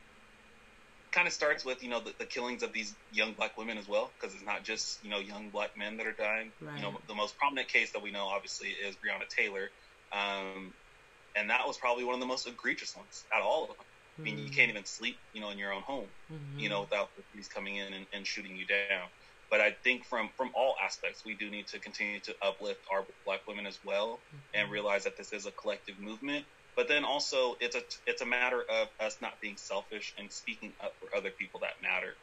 kind 1.11 1.27
of 1.27 1.35
starts 1.35 1.65
with, 1.65 1.83
you 1.83 1.91
know, 1.91 2.01
the, 2.01 2.15
the, 2.19 2.25
killings 2.25 2.63
of 2.63 2.73
these 2.73 2.95
young 3.13 3.33
black 3.35 3.59
women 3.59 3.77
as 3.77 3.87
well, 3.87 4.11
because 4.19 4.35
it's 4.35 4.47
not 4.47 4.65
just, 4.65 5.05
you 5.05 5.11
know, 5.11 5.19
young 5.19 5.51
black 5.51 5.77
men 5.77 5.99
that 5.99 6.07
are 6.07 6.13
dying. 6.13 6.51
Right. 6.61 6.77
You 6.77 6.83
know, 6.83 6.95
the 7.07 7.15
most 7.15 7.37
prominent 7.37 7.69
case 7.69 7.91
that 7.93 8.03
we 8.03 8.11
know, 8.11 8.25
obviously, 8.25 8.69
is 8.69 8.97
Breonna 8.97 9.29
Taylor. 9.29 9.69
Um, 10.13 10.73
and 11.37 11.51
that 11.51 11.67
was 11.67 11.77
probably 11.77 12.05
one 12.05 12.15
of 12.15 12.21
the 12.21 12.27
most 12.27 12.47
egregious 12.47 12.97
ones 12.97 13.25
out 13.35 13.41
of 13.41 13.47
all 13.47 13.65
of 13.65 13.69
them. 13.69 13.77
I 14.19 14.23
mean, 14.23 14.39
you 14.39 14.45
mm-hmm. 14.45 14.55
can't 14.55 14.71
even 14.71 14.85
sleep, 14.85 15.17
you 15.33 15.41
know, 15.41 15.51
in 15.51 15.59
your 15.59 15.73
own 15.73 15.83
home, 15.83 16.07
mm-hmm. 16.33 16.59
you 16.59 16.69
know, 16.69 16.83
without 16.83 17.15
the 17.17 17.23
police 17.33 17.49
coming 17.49 17.77
in 17.77 17.93
and, 17.93 18.07
and 18.13 18.27
shooting 18.27 18.57
you 18.57 18.67
down. 18.67 19.09
But 19.53 19.61
I 19.61 19.71
think 19.71 20.07
from 20.07 20.31
from 20.35 20.51
all 20.55 20.77
aspects, 20.83 21.27
we 21.27 21.35
do 21.35 21.51
need 21.51 21.67
to 21.69 21.79
continue 21.79 22.21
to 22.21 22.35
uplift 22.41 22.81
our 22.91 23.05
black 23.27 23.47
women 23.47 23.67
as 23.67 23.79
well, 23.85 24.13
mm-hmm. 24.17 24.39
and 24.55 24.71
realize 24.71 25.05
that 25.05 25.19
this 25.19 25.31
is 25.31 25.45
a 25.45 25.51
collective 25.51 26.01
movement. 26.01 26.47
But 26.75 26.89
then 26.89 27.05
also, 27.05 27.59
it's 27.61 27.77
a 27.77 27.83
it's 28.07 28.23
a 28.23 28.27
matter 28.27 28.63
of 28.63 28.89
us 28.99 29.19
not 29.21 29.39
being 29.43 29.59
selfish 29.59 30.15
and 30.17 30.33
speaking 30.33 30.73
up 30.83 30.95
for 30.99 31.15
other 31.15 31.29
people 31.29 31.61
that 31.61 31.75
matter. 31.83 32.15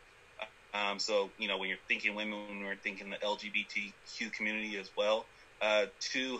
Um, 0.74 0.98
so 0.98 1.30
you 1.38 1.48
know, 1.48 1.60
when 1.60 1.70
you're 1.70 1.78
thinking 1.88 2.16
women, 2.16 2.48
when 2.48 2.64
we're 2.64 2.76
thinking 2.76 3.12
the 3.12 3.18
LGBTQ 3.18 4.34
community 4.34 4.78
as 4.78 4.90
well, 4.98 5.28
uh, 5.62 5.86
two 6.00 6.40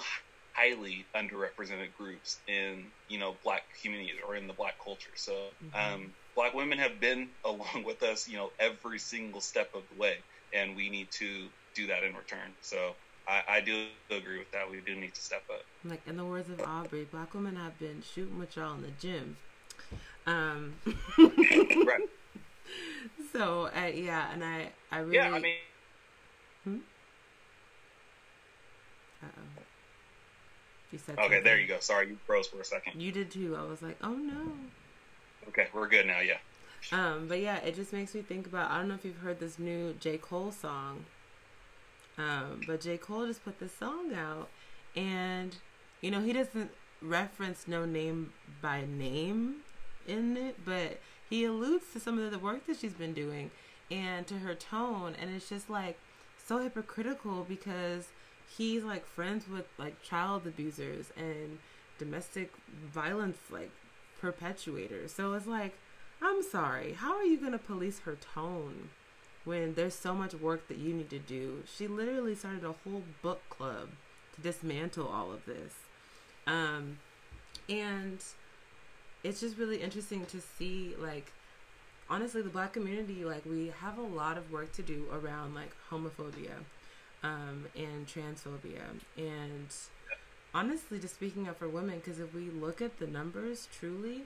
highly 0.54 1.06
underrepresented 1.14 1.90
groups 2.00 2.40
in 2.48 2.88
you 3.08 3.20
know 3.20 3.36
black 3.44 3.62
communities 3.84 4.16
or 4.28 4.36
in 4.36 4.48
the 4.48 4.54
black 4.54 4.84
culture. 4.84 5.12
So 5.14 5.34
mm-hmm. 5.64 5.94
um, 5.94 6.14
black 6.34 6.56
women 6.56 6.80
have 6.80 7.00
been 7.00 7.30
along 7.46 7.84
with 7.86 8.02
us, 8.02 8.28
you 8.28 8.38
know, 8.38 8.50
every 8.60 8.98
single 8.98 9.40
step 9.40 9.76
of 9.76 9.84
the 9.94 10.02
way 10.02 10.18
and 10.54 10.76
we 10.76 10.90
need 10.90 11.12
to 11.12 11.48
do 11.74 11.88
that 11.88 12.04
in 12.04 12.16
return. 12.16 12.52
So 12.62 12.96
I, 13.28 13.44
I 13.48 13.62
do 13.62 13.86
agree 14.10 14.40
with 14.40 14.52
that. 14.52 14.70
We 14.70 14.82
do 14.82 14.96
need 14.96 15.14
to 15.14 15.22
step 15.22 15.44
up. 15.50 15.64
Like 15.86 16.02
in 16.08 16.18
the 16.18 16.26
words 16.26 16.50
of 16.50 16.62
Aubrey, 16.62 17.06
black 17.06 17.34
women 17.34 17.56
have 17.56 17.78
been 17.80 18.02
shooting 18.02 18.40
with 18.40 18.56
y'all 18.56 18.74
in 18.76 18.82
the 18.82 18.92
gym. 19.00 19.38
Um, 20.26 20.74
right. 21.18 22.02
So 23.32 23.70
uh, 23.76 23.88
yeah, 23.88 24.32
and 24.34 24.44
I 24.44 24.70
I 24.92 25.00
really 25.00 25.16
yeah 25.16 25.32
I 25.32 25.40
mean. 25.40 25.56
Hmm? 26.64 26.78
Uh-oh. 29.24 29.64
You 30.92 30.98
said 30.98 31.14
okay. 31.14 31.24
Something. 31.24 31.44
There 31.44 31.60
you 31.60 31.68
go. 31.68 31.80
Sorry, 31.80 32.10
you 32.10 32.18
froze 32.26 32.48
for 32.48 32.60
a 32.60 32.66
second. 32.66 33.02
You 33.02 33.12
did 33.12 33.32
too. 33.32 33.56
I 33.56 33.64
was 33.64 33.82
like, 33.82 33.98
oh 34.04 34.14
no. 34.14 34.52
Okay, 35.50 35.68
we're 35.74 35.88
good 35.88 36.06
now. 36.06 36.20
Yeah. 36.20 36.38
Um, 36.92 37.28
but 37.28 37.40
yeah, 37.40 37.58
it 37.58 37.76
just 37.76 37.94
makes 37.94 38.16
me 38.16 38.22
think 38.22 38.48
about. 38.48 38.72
I 38.72 38.78
don't 38.78 38.88
know 38.88 38.96
if 38.96 39.06
you've 39.06 39.18
heard 39.18 39.40
this 39.40 39.60
new 39.60 39.94
J 40.00 40.18
Cole 40.18 40.52
song. 40.52 41.06
Um, 42.18 42.62
but 42.68 42.82
J 42.82 42.98
Cole 42.98 43.28
just 43.28 43.44
put 43.44 43.60
this 43.60 43.74
song 43.74 44.14
out, 44.14 44.50
and 44.96 45.56
you 46.02 46.12
know 46.12 46.22
he 46.22 46.34
doesn't 46.34 46.72
reference 47.02 47.66
Noname 47.68 48.28
by 48.62 48.86
name 48.86 49.58
in 50.08 50.36
it, 50.36 50.58
but 50.66 51.00
he 51.30 51.46
alludes 51.46 51.86
to 51.94 52.00
some 52.00 52.20
of 52.20 52.32
the 52.32 52.40
work 52.40 52.66
that 52.68 52.78
she's 52.80 52.94
been 52.94 53.14
doing 53.14 53.52
and 53.92 54.28
to 54.28 54.40
her 54.40 54.56
tone, 54.56 55.16
and 55.20 55.34
it's 55.34 55.50
just 55.50 55.70
like 55.70 55.98
so 56.44 56.60
hypocritical 56.60 57.46
because 57.48 58.10
he's 58.58 58.84
like 58.84 59.06
friends 59.06 59.48
with 59.48 59.68
like 59.78 60.02
child 60.02 60.48
abusers 60.48 61.12
and 61.16 61.60
domestic 61.98 62.52
violence 62.86 63.38
like 63.52 63.72
perpetuators. 64.22 65.10
So 65.10 65.34
it's 65.34 65.48
like, 65.48 65.78
I'm 66.22 66.44
sorry, 66.44 66.94
how 66.94 67.16
are 67.16 67.24
you 67.24 67.38
going 67.38 67.54
to 67.54 67.58
police 67.58 68.00
her 68.00 68.16
tone 68.16 68.90
when 69.46 69.74
there's 69.74 69.96
so 69.96 70.14
much 70.14 70.34
work 70.34 70.68
that 70.68 70.78
you 70.78 70.94
need 70.94 71.10
to 71.12 71.20
do? 71.20 71.64
She 71.74 71.88
literally 71.88 72.36
started 72.36 72.64
a 72.64 72.74
whole 72.84 73.04
book 73.22 73.42
club 73.50 73.90
to 74.36 74.42
dismantle 74.42 75.08
all 75.08 75.32
of 75.32 75.46
this. 75.46 75.74
Um, 76.46 76.98
and 77.70 78.20
it's 79.24 79.40
just 79.40 79.58
really 79.58 79.82
interesting 79.82 80.26
to 80.28 80.42
see 80.42 80.96
like 80.98 81.32
honestly 82.10 82.42
the 82.42 82.50
black 82.50 82.74
community 82.74 83.24
like 83.26 83.46
we 83.46 83.72
have 83.82 83.98
a 83.98 84.02
lot 84.02 84.38
of 84.38 84.52
work 84.52 84.72
to 84.74 84.82
do 84.82 85.06
around 85.12 85.54
like 85.54 85.72
homophobia 85.92 86.56
um, 87.24 87.66
and 87.76 88.08
transphobia 88.08 88.82
and 89.18 89.68
honestly 90.54 90.98
just 91.00 91.16
speaking 91.16 91.48
up 91.48 91.60
for 91.60 91.68
women 91.68 92.00
because 92.00 92.20
if 92.20 92.34
we 92.34 92.50
look 92.50 92.82
at 92.82 92.98
the 92.98 93.08
numbers 93.08 93.68
truly 93.78 94.24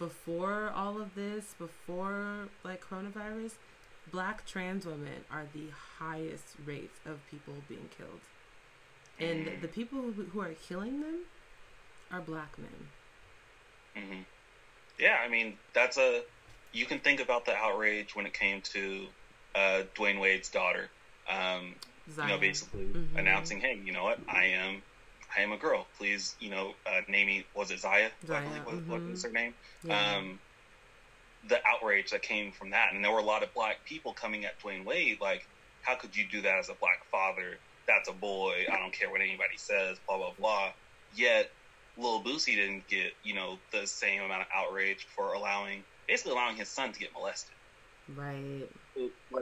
before 0.00 0.72
all 0.74 1.00
of 1.00 1.14
this 1.14 1.54
before 1.58 2.48
like 2.64 2.82
coronavirus 2.84 3.52
black 4.10 4.44
trans 4.44 4.84
women 4.84 5.24
are 5.30 5.46
the 5.52 5.66
highest 5.98 6.56
rates 6.66 6.98
of 7.06 7.20
people 7.30 7.54
being 7.68 7.88
killed 7.96 8.20
and 9.20 9.62
the 9.62 9.68
people 9.68 10.00
who, 10.00 10.24
who 10.24 10.40
are 10.40 10.54
killing 10.66 11.00
them 11.00 11.20
are 12.10 12.20
black 12.20 12.58
men 12.58 14.02
mm-hmm. 14.04 14.22
yeah 14.98 15.18
i 15.24 15.28
mean 15.28 15.56
that's 15.72 15.96
a 15.96 16.22
you 16.72 16.86
can 16.86 16.98
think 16.98 17.20
about 17.20 17.44
the 17.44 17.54
outrage 17.54 18.14
when 18.14 18.26
it 18.26 18.32
came 18.32 18.60
to 18.62 19.06
uh, 19.54 19.82
Dwyane 19.94 20.20
Wade's 20.20 20.50
daughter. 20.50 20.88
Um, 21.28 21.74
you 22.16 22.26
know, 22.26 22.38
basically 22.38 22.86
mm-hmm. 22.86 23.16
announcing, 23.16 23.60
"Hey, 23.60 23.80
you 23.84 23.92
know 23.92 24.02
what? 24.02 24.18
I 24.28 24.46
am, 24.46 24.82
I 25.36 25.42
am 25.42 25.52
a 25.52 25.56
girl. 25.56 25.86
Please, 25.98 26.34
you 26.40 26.50
know, 26.50 26.74
uh, 26.86 27.00
name 27.08 27.26
me. 27.26 27.44
Was 27.54 27.70
it 27.70 27.80
Zaya? 27.80 28.10
Zaya. 28.26 28.44
What, 28.64 28.74
mm-hmm. 28.74 28.90
what 28.90 29.02
was 29.02 29.22
her 29.22 29.30
name? 29.30 29.54
Yeah. 29.84 30.16
Um, 30.16 30.38
the 31.48 31.58
outrage 31.66 32.10
that 32.10 32.22
came 32.22 32.52
from 32.52 32.70
that, 32.70 32.92
and 32.92 33.04
there 33.04 33.10
were 33.12 33.20
a 33.20 33.24
lot 33.24 33.42
of 33.42 33.52
black 33.54 33.84
people 33.84 34.12
coming 34.12 34.44
at 34.44 34.60
Dwyane 34.60 34.84
Wade, 34.84 35.20
like, 35.20 35.46
"How 35.82 35.94
could 35.94 36.16
you 36.16 36.26
do 36.30 36.42
that 36.42 36.58
as 36.58 36.68
a 36.68 36.74
black 36.74 37.04
father? 37.10 37.58
That's 37.86 38.08
a 38.08 38.12
boy. 38.12 38.66
I 38.70 38.76
don't 38.76 38.92
care 38.92 39.10
what 39.10 39.20
anybody 39.20 39.56
says. 39.56 39.98
Blah 40.06 40.18
blah 40.18 40.32
blah." 40.38 40.72
Yet, 41.14 41.50
Lil 41.96 42.22
Boosie 42.22 42.54
didn't 42.54 42.86
get, 42.88 43.12
you 43.24 43.34
know, 43.34 43.58
the 43.72 43.86
same 43.86 44.22
amount 44.22 44.42
of 44.42 44.48
outrage 44.54 45.06
for 45.14 45.32
allowing 45.32 45.82
basically 46.06 46.32
allowing 46.32 46.56
his 46.56 46.68
son 46.68 46.92
to 46.92 46.98
get 46.98 47.12
molested. 47.12 47.54
Right. 48.16 48.68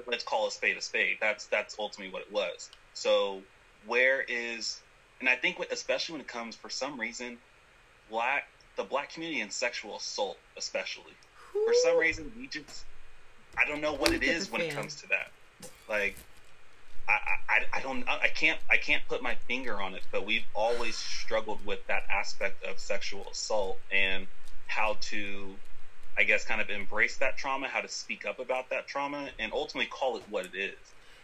Let's 0.06 0.24
call 0.24 0.48
a 0.48 0.50
spade 0.50 0.76
a 0.76 0.82
spade. 0.82 1.16
That's 1.20 1.46
that's 1.46 1.76
ultimately 1.78 2.12
what 2.12 2.22
it 2.22 2.32
was. 2.32 2.70
So 2.94 3.42
where 3.86 4.20
is, 4.22 4.80
and 5.20 5.28
I 5.28 5.36
think 5.36 5.58
especially 5.70 6.14
when 6.14 6.20
it 6.20 6.28
comes 6.28 6.56
for 6.56 6.70
some 6.70 6.98
reason, 7.00 7.38
black 8.10 8.48
the 8.76 8.84
black 8.84 9.12
community 9.12 9.40
and 9.40 9.52
sexual 9.52 9.96
assault 9.96 10.38
especially 10.56 11.12
Ooh. 11.54 11.64
for 11.66 11.74
some 11.74 11.98
reason 11.98 12.30
we 12.38 12.46
just 12.46 12.84
I 13.58 13.66
don't 13.66 13.80
know 13.80 13.92
what 13.92 14.12
it 14.12 14.22
is 14.22 14.52
when 14.52 14.60
it 14.60 14.72
comes 14.72 14.94
to 14.96 15.08
that. 15.08 15.30
Like 15.88 16.16
I, 17.08 17.18
I, 17.48 17.78
I 17.78 17.80
don't 17.80 18.08
I 18.08 18.28
can't 18.28 18.60
I 18.70 18.76
can't 18.76 19.02
put 19.08 19.22
my 19.22 19.34
finger 19.46 19.80
on 19.80 19.94
it, 19.94 20.02
but 20.12 20.24
we've 20.24 20.46
always 20.54 20.96
struggled 20.96 21.64
with 21.66 21.84
that 21.88 22.04
aspect 22.10 22.64
of 22.64 22.78
sexual 22.78 23.26
assault 23.30 23.78
and 23.90 24.26
how 24.68 24.96
to 25.00 25.56
I 26.18 26.24
guess, 26.24 26.44
kind 26.44 26.60
of 26.60 26.68
embrace 26.68 27.16
that 27.18 27.36
trauma, 27.36 27.68
how 27.68 27.80
to 27.80 27.88
speak 27.88 28.26
up 28.26 28.40
about 28.40 28.70
that 28.70 28.88
trauma, 28.88 29.30
and 29.38 29.52
ultimately 29.52 29.86
call 29.86 30.16
it 30.16 30.24
what 30.28 30.46
it 30.46 30.54
is. 30.56 30.74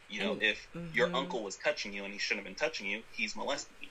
You 0.09 0.21
know, 0.21 0.33
and, 0.33 0.43
if 0.43 0.69
mm-hmm. 0.75 0.95
your 0.95 1.15
uncle 1.15 1.43
was 1.43 1.57
touching 1.57 1.93
you 1.93 2.05
and 2.05 2.13
he 2.13 2.19
shouldn't 2.19 2.47
have 2.47 2.57
been 2.57 2.67
touching 2.67 2.87
you, 2.87 3.03
he's 3.13 3.35
molesting 3.35 3.77
you. 3.81 3.89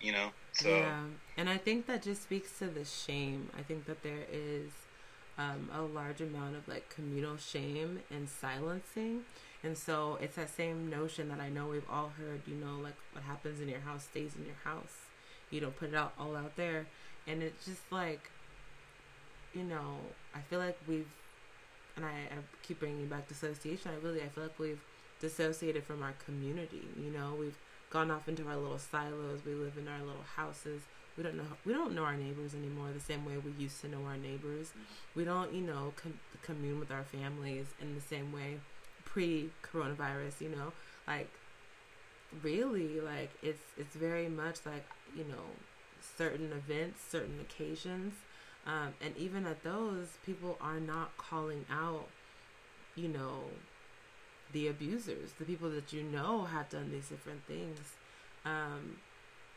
You 0.00 0.12
know, 0.12 0.30
so 0.52 0.68
yeah, 0.68 1.04
and 1.36 1.48
I 1.48 1.56
think 1.56 1.86
that 1.86 2.02
just 2.02 2.22
speaks 2.22 2.58
to 2.58 2.66
the 2.66 2.84
shame. 2.84 3.50
I 3.58 3.62
think 3.62 3.86
that 3.86 4.02
there 4.02 4.24
is 4.30 4.70
um, 5.38 5.68
a 5.74 5.82
large 5.82 6.20
amount 6.20 6.56
of 6.56 6.68
like 6.68 6.88
communal 6.90 7.36
shame 7.36 8.00
and 8.10 8.28
silencing. 8.28 9.22
And 9.64 9.76
so 9.76 10.18
it's 10.20 10.36
that 10.36 10.50
same 10.50 10.88
notion 10.90 11.28
that 11.30 11.40
I 11.40 11.48
know 11.48 11.66
we've 11.66 11.88
all 11.90 12.12
heard, 12.18 12.42
you 12.46 12.54
know, 12.54 12.78
like 12.82 12.94
what 13.12 13.24
happens 13.24 13.60
in 13.60 13.68
your 13.68 13.80
house 13.80 14.04
stays 14.04 14.36
in 14.36 14.44
your 14.44 14.54
house. 14.62 15.06
You 15.50 15.60
don't 15.60 15.76
put 15.76 15.88
it 15.88 15.94
out 15.94 16.12
all 16.20 16.36
out 16.36 16.56
there. 16.56 16.86
And 17.26 17.42
it's 17.42 17.64
just 17.64 17.82
like 17.90 18.30
you 19.56 19.64
know, 19.64 19.96
I 20.34 20.40
feel 20.40 20.58
like 20.58 20.78
we've, 20.86 21.08
and 21.96 22.04
I, 22.04 22.10
I 22.10 22.38
keep 22.62 22.78
bringing 22.78 23.06
back 23.06 23.26
dissociation. 23.26 23.90
I 23.90 24.06
really, 24.06 24.20
I 24.20 24.28
feel 24.28 24.44
like 24.44 24.58
we've 24.58 24.82
dissociated 25.20 25.84
from 25.84 26.02
our 26.02 26.14
community. 26.24 26.82
You 26.98 27.10
know, 27.10 27.34
we've 27.38 27.58
gone 27.90 28.10
off 28.10 28.28
into 28.28 28.46
our 28.46 28.56
little 28.56 28.78
silos. 28.78 29.40
We 29.44 29.54
live 29.54 29.78
in 29.78 29.88
our 29.88 30.00
little 30.00 30.24
houses. 30.36 30.82
We 31.16 31.22
don't 31.22 31.36
know. 31.36 31.44
We 31.64 31.72
don't 31.72 31.94
know 31.94 32.04
our 32.04 32.16
neighbors 32.16 32.54
anymore 32.54 32.88
the 32.92 33.00
same 33.00 33.24
way 33.24 33.38
we 33.38 33.52
used 33.52 33.80
to 33.80 33.88
know 33.88 34.04
our 34.06 34.18
neighbors. 34.18 34.72
We 35.14 35.24
don't, 35.24 35.52
you 35.52 35.62
know, 35.62 35.92
com- 35.96 36.20
commune 36.42 36.78
with 36.78 36.90
our 36.90 37.04
families 37.04 37.66
in 37.80 37.94
the 37.94 38.00
same 38.00 38.32
way 38.32 38.60
pre-coronavirus. 39.04 40.40
You 40.40 40.50
know, 40.50 40.72
like 41.06 41.30
really, 42.42 43.00
like 43.00 43.30
it's 43.42 43.62
it's 43.78 43.96
very 43.96 44.28
much 44.28 44.58
like 44.66 44.84
you 45.16 45.24
know 45.24 45.44
certain 46.18 46.52
events, 46.52 47.00
certain 47.10 47.40
occasions 47.40 48.12
um, 48.66 48.94
and 49.00 49.16
even 49.16 49.46
at 49.46 49.62
those, 49.62 50.08
people 50.24 50.58
are 50.60 50.80
not 50.80 51.16
calling 51.16 51.64
out, 51.70 52.08
you 52.96 53.08
know, 53.08 53.44
the 54.52 54.68
abusers, 54.68 55.32
the 55.38 55.44
people 55.44 55.70
that 55.70 55.92
you 55.92 56.02
know 56.02 56.44
have 56.44 56.68
done 56.68 56.90
these 56.90 57.08
different 57.08 57.44
things. 57.46 57.78
Um, 58.44 58.98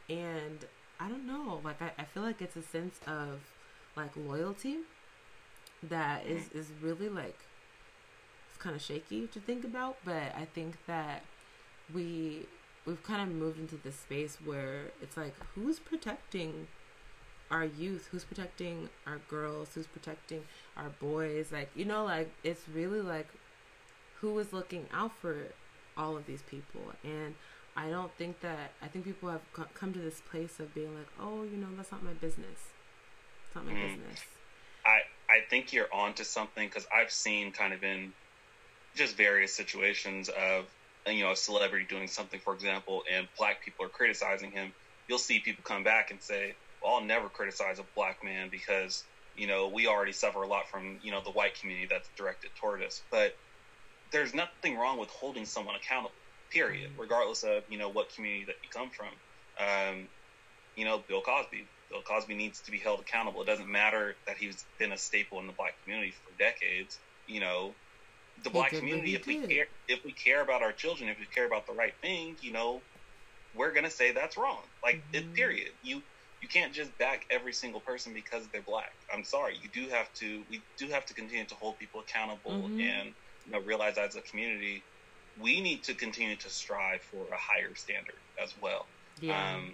and 0.10 0.65
I 0.99 1.10
don't 1.10 1.28
know, 1.28 1.62
like, 1.63 1.82
I, 1.82 1.91
I 1.97 2.04
feel 2.06 2.23
like 2.23 2.41
it's 2.41 2.56
a 2.56 2.62
sense 2.62 2.99
of 3.08 3.41
like 3.95 4.12
loyalty 4.15 4.78
that 5.84 6.25
is, 6.25 6.49
is 6.52 6.71
really 6.82 7.10
like, 7.10 7.38
it's 8.49 8.58
kind 8.58 8.75
of 8.75 8.82
shaky 8.82 9.28
to 9.28 9.39
think 9.39 9.63
about, 9.63 9.97
but 10.04 10.36
I 10.36 10.47
think 10.54 10.78
that 10.88 11.23
we, 11.93 12.45
we've 12.86 13.04
kind 13.04 13.21
of 13.21 13.36
moved 13.36 13.60
into 13.60 13.78
this 13.78 13.95
space 13.95 14.38
where 14.43 14.91
it's 15.02 15.15
like, 15.15 15.36
who's 15.56 15.80
protecting 15.80 16.67
our 17.52 17.65
youth? 17.65 18.08
Who's 18.12 18.23
protecting 18.23 18.89
our 19.08 19.19
girls? 19.28 19.69
Who's 19.73 19.88
protecting 19.88 20.43
our 20.78 20.89
boys? 20.99 21.52
Like 21.52 21.69
you 21.75 21.86
know 21.86 22.06
like 22.06 22.32
it's 22.43 22.67
really 22.73 23.02
like 23.02 23.28
who 24.21 24.38
is 24.39 24.51
looking 24.53 24.86
out 24.93 25.12
for 25.21 25.36
all 25.97 26.15
of 26.15 26.25
these 26.25 26.41
people 26.43 26.82
and 27.03 27.36
i 27.75 27.89
don't 27.89 28.12
think 28.17 28.39
that 28.41 28.71
i 28.82 28.88
think 28.88 29.05
people 29.05 29.29
have 29.29 29.41
come 29.73 29.93
to 29.93 29.99
this 29.99 30.21
place 30.29 30.60
of 30.60 30.73
being 30.73 30.93
like 30.95 31.08
oh 31.19 31.43
you 31.43 31.58
know 31.58 31.67
that's 31.75 31.91
not 31.91 32.03
my 32.03 32.13
business 32.13 32.67
it's 33.45 33.55
not 33.55 33.65
my 33.65 33.73
mm. 33.73 33.82
business 33.82 34.21
i 34.86 34.99
i 35.29 35.39
think 35.49 35.73
you're 35.73 35.93
onto 35.93 36.23
something 36.23 36.67
because 36.67 36.88
i've 36.95 37.12
seen 37.12 37.51
kind 37.51 37.73
of 37.73 37.84
in 37.84 38.13
just 38.95 39.15
various 39.15 39.53
situations 39.53 40.29
of 40.29 40.65
you 41.08 41.23
know 41.23 41.32
a 41.32 41.36
celebrity 41.36 41.86
doing 41.89 42.08
something 42.08 42.39
for 42.39 42.53
example 42.53 43.03
and 43.12 43.27
black 43.38 43.63
people 43.63 43.86
are 43.86 43.89
criticizing 43.89 44.51
him 44.51 44.71
you'll 45.08 45.17
see 45.17 45.39
people 45.39 45.63
come 45.63 45.84
back 45.84 46.12
and 46.12 46.21
say 46.21 46.53
well, 46.82 46.95
I'll 46.95 47.03
never 47.03 47.29
criticize 47.29 47.79
a 47.79 47.84
black 47.95 48.23
man 48.23 48.49
because 48.49 49.03
you 49.36 49.47
know 49.47 49.67
we 49.67 49.88
already 49.88 50.12
suffer 50.12 50.43
a 50.43 50.47
lot 50.47 50.69
from 50.69 50.97
you 51.01 51.12
know 51.12 51.21
the 51.21 51.32
white 51.32 51.60
community 51.60 51.88
that's 51.89 52.10
directed 52.15 52.51
toward 52.55 52.82
us. 52.84 53.01
But 53.12 53.36
there's 54.11 54.33
nothing 54.33 54.77
wrong 54.77 54.99
with 54.99 55.09
holding 55.09 55.45
someone 55.45 55.75
accountable. 55.75 56.11
Period, 56.49 56.89
regardless 56.97 57.43
of 57.43 57.63
you 57.69 57.77
know 57.77 57.89
what 57.89 58.13
community 58.15 58.45
that 58.45 58.55
you 58.63 58.69
come 58.71 58.89
from. 58.89 59.07
Um, 59.59 60.07
you 60.75 60.83
know, 60.83 61.03
Bill 61.07 61.21
Cosby. 61.21 61.67
Bill 61.91 62.01
Cosby 62.01 62.33
needs 62.33 62.59
to 62.61 62.71
be 62.71 62.77
held 62.77 62.99
accountable. 62.99 63.41
It 63.43 63.45
doesn't 63.45 63.69
matter 63.69 64.15
that 64.25 64.37
he's 64.37 64.65
been 64.79 64.91
a 64.91 64.97
staple 64.97 65.39
in 65.39 65.47
the 65.47 65.53
black 65.53 65.75
community 65.83 66.11
for 66.11 66.35
decades. 66.39 66.97
You 67.27 67.41
know, 67.41 67.73
the 68.43 68.49
black 68.49 68.71
community. 68.71 69.13
If 69.13 69.27
we 69.27 69.45
care, 69.45 69.67
if 69.87 70.03
we 70.03 70.11
care 70.11 70.41
about 70.41 70.63
our 70.63 70.71
children, 70.71 71.09
if 71.09 71.19
we 71.19 71.25
care 71.25 71.45
about 71.45 71.67
the 71.67 71.73
right 71.73 71.93
thing, 72.01 72.35
you 72.41 72.51
know, 72.51 72.81
we're 73.55 73.71
gonna 73.71 73.91
say 73.91 74.11
that's 74.11 74.37
wrong. 74.37 74.61
Like, 74.81 74.95
mm-hmm. 74.95 75.15
it, 75.15 75.33
period. 75.33 75.69
You 75.83 76.01
you 76.41 76.47
can't 76.47 76.73
just 76.73 76.97
back 76.97 77.25
every 77.29 77.53
single 77.53 77.81
person 77.81 78.13
because 78.13 78.47
they're 78.51 78.61
black. 78.61 78.93
I'm 79.13 79.23
sorry. 79.23 79.55
You 79.61 79.69
do 79.71 79.89
have 79.89 80.11
to. 80.15 80.43
We 80.49 80.61
do 80.77 80.87
have 80.87 81.05
to 81.07 81.13
continue 81.13 81.45
to 81.45 81.55
hold 81.55 81.77
people 81.77 81.99
accountable 81.99 82.51
mm-hmm. 82.51 82.79
and 82.79 83.13
you 83.49 83.59
know 83.59 83.65
realize 83.65 83.97
as 83.97 84.15
a 84.15 84.21
community, 84.21 84.83
we 85.39 85.62
need 85.62 85.83
to 85.83 85.93
continue 85.93 86.35
to 86.35 86.49
strive 86.49 87.01
for 87.01 87.25
a 87.33 87.38
higher 87.38 87.73
standard 87.75 88.19
as 88.41 88.53
well. 88.62 88.85
Yeah. 89.19 89.55
Um, 89.55 89.73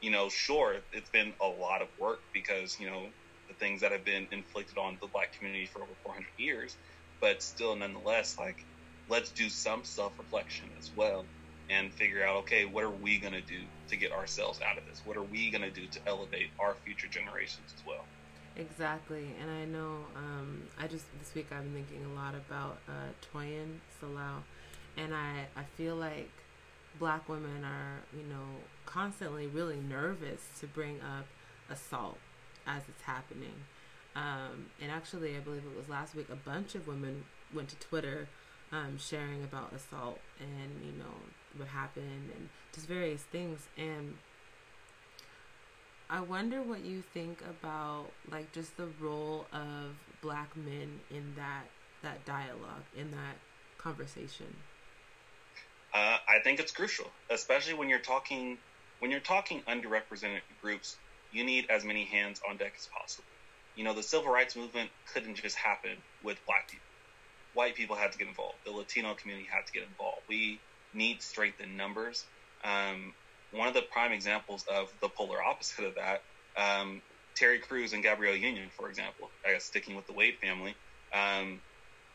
you 0.00 0.10
know, 0.10 0.28
sure, 0.28 0.76
it's 0.92 1.10
been 1.10 1.34
a 1.40 1.46
lot 1.46 1.82
of 1.82 1.88
work 1.98 2.20
because 2.32 2.78
you 2.80 2.90
know 2.90 3.06
the 3.48 3.54
things 3.54 3.80
that 3.82 3.92
have 3.92 4.04
been 4.04 4.26
inflicted 4.32 4.78
on 4.78 4.98
the 5.00 5.08
black 5.08 5.36
community 5.36 5.66
for 5.66 5.82
over 5.82 5.92
400 6.02 6.26
years, 6.36 6.76
but 7.20 7.42
still, 7.42 7.76
nonetheless, 7.76 8.36
like 8.38 8.66
let's 9.08 9.30
do 9.32 9.48
some 9.48 9.84
self 9.84 10.18
reflection 10.18 10.68
as 10.78 10.90
well 10.96 11.26
and 11.68 11.94
figure 11.94 12.24
out 12.26 12.36
okay 12.36 12.64
what 12.64 12.84
are 12.84 12.90
we 12.90 13.18
going 13.18 13.32
to 13.32 13.42
do 13.42 13.62
to 13.88 13.96
get 13.96 14.12
ourselves 14.12 14.60
out 14.68 14.78
of 14.78 14.84
this 14.88 15.02
what 15.04 15.16
are 15.16 15.22
we 15.22 15.50
going 15.50 15.62
to 15.62 15.70
do 15.70 15.86
to 15.86 16.00
elevate 16.06 16.50
our 16.60 16.76
future 16.84 17.08
generations 17.08 17.72
as 17.74 17.82
well 17.86 18.09
exactly 18.60 19.26
and 19.40 19.50
i 19.50 19.64
know 19.64 19.98
um, 20.14 20.62
i 20.78 20.86
just 20.86 21.06
this 21.18 21.34
week 21.34 21.46
i've 21.50 21.62
been 21.62 21.72
thinking 21.72 22.04
a 22.12 22.14
lot 22.14 22.34
about 22.34 22.78
uh, 22.88 23.10
toyin 23.32 23.78
salau 24.00 24.42
and 24.96 25.14
i 25.14 25.46
i 25.56 25.64
feel 25.76 25.96
like 25.96 26.30
black 26.98 27.28
women 27.28 27.64
are, 27.64 28.00
you 28.16 28.24
know, 28.24 28.60
constantly 28.86 29.46
really 29.46 29.78
nervous 29.78 30.48
to 30.60 30.66
bring 30.66 31.00
up 31.00 31.26
assault 31.70 32.18
as 32.66 32.82
it's 32.88 33.02
happening. 33.02 33.54
Um, 34.16 34.66
and 34.80 34.90
actually, 34.90 35.36
I 35.36 35.40
believe 35.40 35.62
it 35.64 35.76
was 35.76 35.88
last 35.88 36.14
week, 36.14 36.28
a 36.30 36.36
bunch 36.36 36.74
of 36.74 36.86
women 36.86 37.24
went 37.54 37.68
to 37.68 37.76
Twitter 37.76 38.28
um, 38.72 38.98
sharing 38.98 39.42
about 39.42 39.72
assault 39.72 40.18
and, 40.40 40.84
you 40.84 40.92
know, 40.98 41.14
what 41.56 41.68
happened 41.68 42.30
and 42.36 42.48
just 42.72 42.86
various 42.86 43.22
things. 43.22 43.68
And 43.76 44.14
I 46.12 46.20
wonder 46.20 46.60
what 46.60 46.84
you 46.84 47.02
think 47.14 47.40
about, 47.48 48.06
like, 48.32 48.50
just 48.52 48.76
the 48.76 48.88
role 49.00 49.46
of 49.52 49.94
black 50.22 50.56
men 50.56 50.98
in 51.10 51.34
that 51.36 51.64
that 52.02 52.24
dialogue, 52.24 52.82
in 52.98 53.10
that 53.12 53.36
conversation. 53.78 54.46
Uh, 55.94 56.16
I 56.28 56.40
think 56.42 56.58
it's 56.58 56.72
crucial, 56.72 57.06
especially 57.30 57.74
when 57.74 57.88
you're 57.88 58.00
talking 58.00 58.58
when 58.98 59.12
you're 59.12 59.20
talking 59.20 59.62
underrepresented 59.68 60.40
groups. 60.60 60.96
You 61.32 61.44
need 61.44 61.70
as 61.70 61.84
many 61.84 62.04
hands 62.04 62.40
on 62.48 62.56
deck 62.56 62.72
as 62.76 62.88
possible. 62.88 63.24
You 63.76 63.84
know, 63.84 63.94
the 63.94 64.02
civil 64.02 64.32
rights 64.32 64.56
movement 64.56 64.90
couldn't 65.14 65.36
just 65.36 65.54
happen 65.54 65.92
with 66.24 66.44
black 66.44 66.68
people. 66.68 66.84
White 67.54 67.76
people 67.76 67.94
had 67.94 68.10
to 68.12 68.18
get 68.18 68.26
involved. 68.26 68.56
The 68.64 68.72
Latino 68.72 69.14
community 69.14 69.46
had 69.48 69.64
to 69.66 69.72
get 69.72 69.84
involved. 69.84 70.22
We 70.28 70.58
need 70.92 71.22
strength 71.22 71.60
in 71.60 71.76
numbers. 71.76 72.24
Um, 72.64 73.14
one 73.52 73.68
of 73.68 73.74
the 73.74 73.82
prime 73.82 74.12
examples 74.12 74.64
of 74.72 74.92
the 75.00 75.08
polar 75.08 75.42
opposite 75.42 75.84
of 75.84 75.94
that, 75.96 76.22
um, 76.56 77.02
Terry 77.34 77.58
Crews 77.58 77.92
and 77.92 78.02
Gabrielle 78.02 78.36
Union, 78.36 78.68
for 78.76 78.88
example, 78.88 79.30
I 79.46 79.52
guess 79.52 79.64
sticking 79.64 79.96
with 79.96 80.06
the 80.06 80.12
Wade 80.12 80.36
family. 80.42 80.74
Um, 81.12 81.60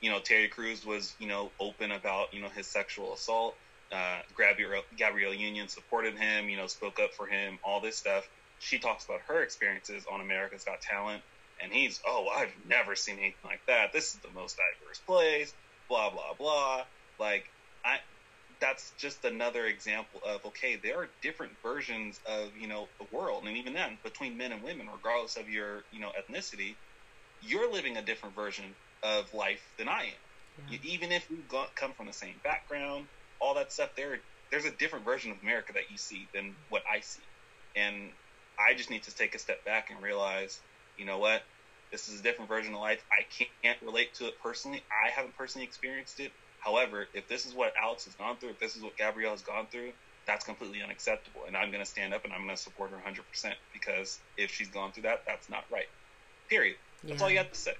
you 0.02 0.12
know, 0.12 0.20
Terry 0.20 0.48
Crews 0.48 0.86
was, 0.86 1.14
you 1.20 1.28
know, 1.28 1.52
open 1.60 1.92
about, 1.92 2.34
you 2.34 2.42
know, 2.42 2.50
his 2.50 2.68
sexual 2.68 3.14
assault. 3.14 3.56
Uh, 3.92 4.20
Gabrielle, 4.38 4.84
Gabrielle 4.98 5.34
Union 5.34 5.68
supported 5.68 6.18
him, 6.18 6.50
you 6.50 6.58
know, 6.58 6.68
spoke 6.68 7.00
up 7.00 7.14
for 7.14 7.28
him, 7.28 7.60
all 7.64 7.82
this 7.82 7.96
stuff. 7.96 8.28
She 8.60 8.80
talks 8.80 9.06
about 9.06 9.22
her 9.28 9.42
experiences 9.42 10.06
on 10.12 10.22
America's 10.22 10.64
Got 10.64 10.82
Talent, 10.82 11.22
and 11.62 11.72
he's, 11.72 12.00
oh, 12.06 12.28
I've 12.28 12.52
never 12.68 12.96
seen 12.96 13.16
anything 13.18 13.36
like 13.44 13.66
that. 13.68 13.94
This 13.94 14.14
is 14.14 14.20
the 14.20 14.30
most 14.34 14.58
diverse 14.58 15.00
place, 15.06 15.54
blah, 15.88 16.10
blah, 16.10 16.34
blah. 16.38 16.84
Like, 17.20 17.46
I, 17.84 18.00
that's 18.66 18.94
just 19.00 19.24
another 19.26 19.66
example 19.66 20.22
of, 20.26 20.44
okay, 20.44 20.80
there 20.82 20.98
are 20.98 21.10
different 21.22 21.54
versions 21.64 22.20
of, 22.26 22.50
you 22.60 22.68
know, 22.68 22.88
the 23.00 23.06
world. 23.12 23.44
And 23.46 23.58
even 23.58 23.74
then, 23.74 24.00
between 24.04 24.38
men 24.38 24.52
and 24.52 24.64
women, 24.64 24.88
regardless 24.92 25.38
of 25.38 25.50
your, 25.50 25.84
you 25.92 26.00
know, 26.02 26.12
ethnicity, 26.20 26.76
you're 27.42 27.72
living 27.72 27.98
a 27.98 28.02
different 28.02 28.36
version 28.36 28.66
of 29.04 29.32
life 29.34 29.62
than 29.78 29.88
I 29.88 30.06
am. 30.06 30.72
Yeah. 30.72 30.78
You, 30.78 30.80
even 30.94 31.12
if 31.12 31.30
we 31.30 31.38
come 31.76 31.94
from 31.94 32.08
the 32.08 32.14
same 32.14 32.36
background, 32.44 33.06
all 33.40 33.54
that 33.56 33.72
stuff, 33.72 33.92
there 33.96 34.18
there's 34.52 34.66
a 34.66 34.72
different 34.72 35.06
version 35.06 35.32
of 35.32 35.38
America 35.44 35.74
that 35.74 35.92
you 35.92 35.98
see 35.98 36.28
than 36.34 36.56
what 36.70 36.82
I 36.92 37.02
see, 37.02 37.24
and 37.76 38.12
I 38.58 38.74
just 38.76 38.90
need 38.90 39.04
to 39.04 39.14
take 39.14 39.36
a 39.36 39.40
step 39.40 39.64
back 39.66 39.92
and 39.92 40.02
realize, 40.02 40.60
you 40.98 41.06
know 41.06 41.20
what, 41.20 41.44
this 41.92 42.08
is 42.08 42.20
a 42.20 42.24
different 42.24 42.50
version 42.50 42.74
of 42.74 42.80
life. 42.80 43.04
I 43.12 43.24
can't 43.64 43.78
relate 43.84 44.16
to 44.16 44.26
it 44.28 44.34
personally. 44.42 44.82
I 45.06 45.12
haven't 45.12 45.36
personally 45.38 45.68
experienced 45.68 46.20
it. 46.20 46.32
However, 46.66 47.08
if 47.14 47.28
this 47.28 47.46
is 47.46 47.54
what 47.54 47.74
Alex 47.82 48.06
has 48.06 48.16
gone 48.16 48.36
through, 48.38 48.50
if 48.50 48.60
this 48.60 48.76
is 48.76 48.82
what 48.82 48.98
Gabrielle 48.98 49.32
has 49.32 49.42
gone 49.42 49.68
through, 49.72 49.92
that's 50.28 50.44
completely 50.44 50.82
unacceptable. 50.82 51.42
And 51.48 51.56
I'm 51.56 51.70
going 51.72 51.84
to 51.84 51.90
stand 51.90 52.14
up 52.14 52.26
and 52.26 52.34
I'm 52.34 52.44
going 52.44 52.56
to 52.56 52.62
support 52.62 52.90
her 52.90 52.98
100% 52.98 53.54
because 53.72 54.20
if 54.36 54.52
she's 54.52 54.68
gone 54.68 54.92
through 54.92 55.04
that, 55.04 55.24
that's 55.26 55.50
not 55.50 55.64
right. 55.72 55.88
Period. 56.50 56.76
That's 57.04 57.22
all 57.22 57.30
you 57.30 57.38
have 57.38 57.52
to 57.52 57.58
say 57.58 57.76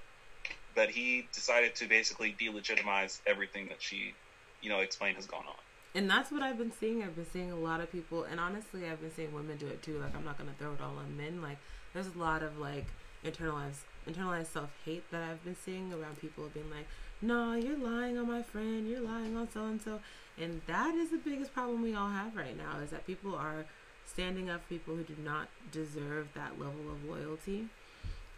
but 0.76 0.90
he 0.90 1.26
decided 1.32 1.74
to 1.74 1.88
basically 1.88 2.36
delegitimize 2.38 3.20
everything 3.26 3.66
that 3.68 3.82
she, 3.82 4.14
you 4.60 4.68
know, 4.68 4.78
explained 4.78 5.16
has 5.16 5.26
gone 5.26 5.44
on. 5.48 5.56
And 5.94 6.08
that's 6.08 6.30
what 6.30 6.42
I've 6.42 6.58
been 6.58 6.70
seeing. 6.78 7.02
I've 7.02 7.16
been 7.16 7.26
seeing 7.32 7.50
a 7.50 7.56
lot 7.56 7.80
of 7.80 7.90
people, 7.90 8.24
and 8.24 8.38
honestly, 8.38 8.86
I've 8.86 9.00
been 9.00 9.12
seeing 9.12 9.32
women 9.32 9.56
do 9.56 9.66
it 9.66 9.82
too. 9.82 9.98
Like, 9.98 10.14
I'm 10.14 10.24
not 10.24 10.36
gonna 10.36 10.54
throw 10.58 10.74
it 10.74 10.80
all 10.82 10.98
on 10.98 11.16
men. 11.16 11.40
Like, 11.40 11.56
there's 11.94 12.08
a 12.08 12.18
lot 12.18 12.42
of 12.42 12.58
like 12.58 12.86
internalized 13.24 13.80
internalized 14.06 14.52
self 14.52 14.70
hate 14.84 15.10
that 15.10 15.22
I've 15.22 15.42
been 15.42 15.56
seeing 15.56 15.92
around 15.92 16.20
people 16.20 16.48
being 16.52 16.70
like, 16.70 16.86
"No, 17.22 17.54
you're 17.54 17.78
lying 17.78 18.18
on 18.18 18.28
my 18.28 18.42
friend. 18.42 18.88
You're 18.88 19.00
lying 19.00 19.36
on 19.36 19.50
so 19.50 19.64
and 19.64 19.80
so," 19.80 20.00
and 20.38 20.60
that 20.66 20.94
is 20.94 21.10
the 21.10 21.18
biggest 21.18 21.52
problem 21.52 21.82
we 21.82 21.94
all 21.94 22.10
have 22.10 22.36
right 22.36 22.56
now. 22.56 22.78
Is 22.80 22.90
that 22.90 23.06
people 23.06 23.34
are 23.34 23.64
standing 24.04 24.48
up 24.48 24.62
for 24.62 24.68
people 24.68 24.96
who 24.96 25.02
do 25.02 25.16
not 25.22 25.48
deserve 25.72 26.28
that 26.34 26.58
level 26.58 26.90
of 26.92 27.04
loyalty 27.04 27.68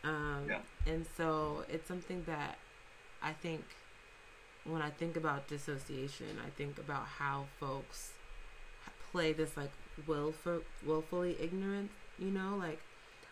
um, 0.04 0.44
yeah. 0.48 0.60
And 0.86 1.06
so 1.16 1.64
it's 1.68 1.86
something 1.86 2.22
that 2.26 2.58
I 3.22 3.32
think 3.32 3.64
when 4.64 4.82
I 4.82 4.90
think 4.90 5.16
about 5.16 5.48
dissociation, 5.48 6.38
I 6.44 6.50
think 6.50 6.78
about 6.78 7.06
how 7.18 7.46
folks 7.58 8.12
play 9.10 9.32
this 9.32 9.56
like 9.56 9.70
willful, 10.06 10.62
willfully 10.86 11.36
ignorant, 11.40 11.90
you 12.18 12.30
know, 12.30 12.56
like 12.56 12.80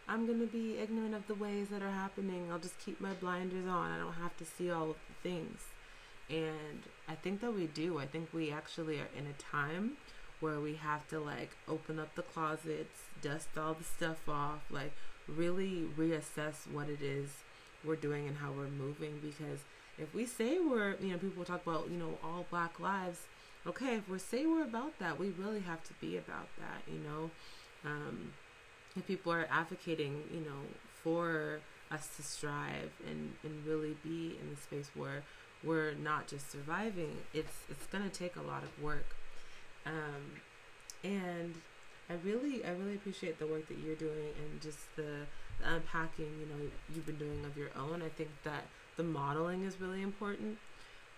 I'm 0.08 0.26
going 0.26 0.40
to 0.40 0.46
be 0.46 0.78
ignorant 0.78 1.14
of 1.14 1.26
the 1.26 1.34
ways 1.34 1.68
that 1.68 1.82
are 1.82 1.90
happening. 1.90 2.48
I'll 2.50 2.58
just 2.58 2.78
keep 2.78 3.00
my 3.00 3.12
blinders 3.14 3.66
on. 3.66 3.90
I 3.90 3.98
don't 3.98 4.12
have 4.14 4.36
to 4.36 4.44
see 4.44 4.70
all 4.70 4.90
of 4.90 4.96
the 5.08 5.28
things. 5.28 5.60
And 6.30 6.82
I 7.08 7.14
think 7.14 7.40
that 7.40 7.54
we 7.54 7.66
do. 7.66 7.98
I 7.98 8.06
think 8.06 8.28
we 8.32 8.50
actually 8.50 8.98
are 8.98 9.08
in 9.16 9.26
a 9.26 9.42
time 9.42 9.92
where 10.40 10.60
we 10.60 10.74
have 10.74 11.08
to 11.08 11.18
like 11.18 11.56
open 11.68 11.98
up 11.98 12.14
the 12.14 12.22
closets, 12.22 13.00
dust 13.22 13.48
all 13.56 13.74
the 13.74 13.84
stuff 13.84 14.28
off, 14.28 14.60
like 14.70 14.92
really 15.28 15.88
reassess 15.98 16.70
what 16.70 16.88
it 16.88 17.02
is 17.02 17.30
we're 17.84 17.96
doing 17.96 18.26
and 18.26 18.36
how 18.38 18.50
we're 18.52 18.68
moving 18.68 19.20
because 19.22 19.60
if 19.98 20.12
we 20.14 20.26
say 20.26 20.58
we're 20.58 20.96
you 20.96 21.10
know 21.10 21.18
people 21.18 21.44
talk 21.44 21.62
about 21.66 21.88
you 21.90 21.96
know 21.96 22.18
all 22.22 22.46
black 22.50 22.78
lives 22.80 23.20
okay 23.66 23.96
if 23.96 24.08
we 24.08 24.18
say 24.18 24.46
we're 24.46 24.64
about 24.64 24.98
that 24.98 25.18
we 25.18 25.30
really 25.30 25.60
have 25.60 25.82
to 25.84 25.92
be 26.00 26.16
about 26.16 26.48
that 26.58 26.92
you 26.92 26.98
know 27.00 27.30
um, 27.84 28.32
people 29.02 29.32
are 29.32 29.46
advocating 29.50 30.22
you 30.32 30.40
know 30.40 30.62
for 31.02 31.60
us 31.90 32.08
to 32.16 32.22
strive 32.22 32.92
and 33.08 33.34
and 33.44 33.66
really 33.66 33.96
be 34.02 34.36
in 34.40 34.50
the 34.50 34.56
space 34.56 34.90
where 34.94 35.22
we're 35.64 35.94
not 35.94 36.26
just 36.26 36.50
surviving 36.50 37.16
it's 37.32 37.58
it's 37.70 37.86
to 37.86 38.08
take 38.10 38.36
a 38.36 38.42
lot 38.42 38.62
of 38.62 38.82
work 38.82 39.16
um, 39.86 40.40
and 41.04 41.54
I 42.10 42.14
really, 42.24 42.64
I 42.64 42.70
really 42.70 42.94
appreciate 42.94 43.38
the 43.38 43.46
work 43.46 43.68
that 43.68 43.78
you're 43.78 43.96
doing 43.96 44.30
and 44.40 44.60
just 44.60 44.94
the, 44.96 45.26
the 45.60 45.74
unpacking. 45.74 46.26
You 46.40 46.46
know, 46.46 46.70
you've 46.94 47.06
been 47.06 47.16
doing 47.18 47.44
of 47.44 47.56
your 47.56 47.70
own. 47.76 48.02
I 48.02 48.08
think 48.08 48.30
that 48.44 48.64
the 48.96 49.02
modeling 49.02 49.62
is 49.62 49.80
really 49.80 50.02
important 50.02 50.58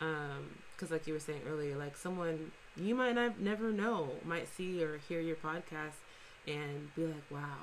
Um, 0.01 0.51
because, 0.75 0.91
um, 0.91 0.97
like 0.97 1.07
you 1.07 1.15
were 1.15 1.21
saying 1.21 1.43
earlier, 1.49 1.77
like 1.77 1.97
someone 1.97 2.53
you 2.77 2.95
might 2.95 3.15
not 3.15 3.41
never 3.41 3.73
know 3.73 4.11
might 4.25 4.49
see 4.49 4.83
or 4.83 4.99
hear 5.09 5.21
your 5.21 5.37
podcast 5.37 5.99
and 6.49 6.95
be 6.95 7.07
like, 7.07 7.31
"Wow, 7.31 7.63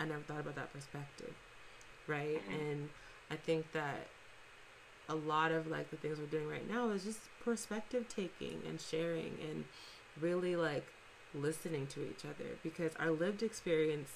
I 0.00 0.06
never 0.06 0.22
thought 0.22 0.40
about 0.40 0.56
that 0.56 0.72
perspective," 0.72 1.34
right? 2.06 2.40
Mm-hmm. 2.40 2.60
And 2.60 2.88
I 3.30 3.36
think 3.36 3.70
that 3.72 4.08
a 5.08 5.14
lot 5.14 5.52
of 5.52 5.66
like 5.66 5.90
the 5.90 5.96
things 5.96 6.18
we're 6.18 6.26
doing 6.26 6.48
right 6.48 6.68
now 6.68 6.88
is 6.90 7.04
just 7.04 7.20
perspective 7.44 8.06
taking 8.08 8.62
and 8.66 8.80
sharing 8.80 9.36
and 9.48 9.64
really 10.20 10.56
like 10.56 10.86
listening 11.34 11.86
to 11.88 12.00
each 12.00 12.24
other 12.24 12.50
because 12.62 12.92
our 12.98 13.10
lived 13.10 13.42
experience, 13.42 14.10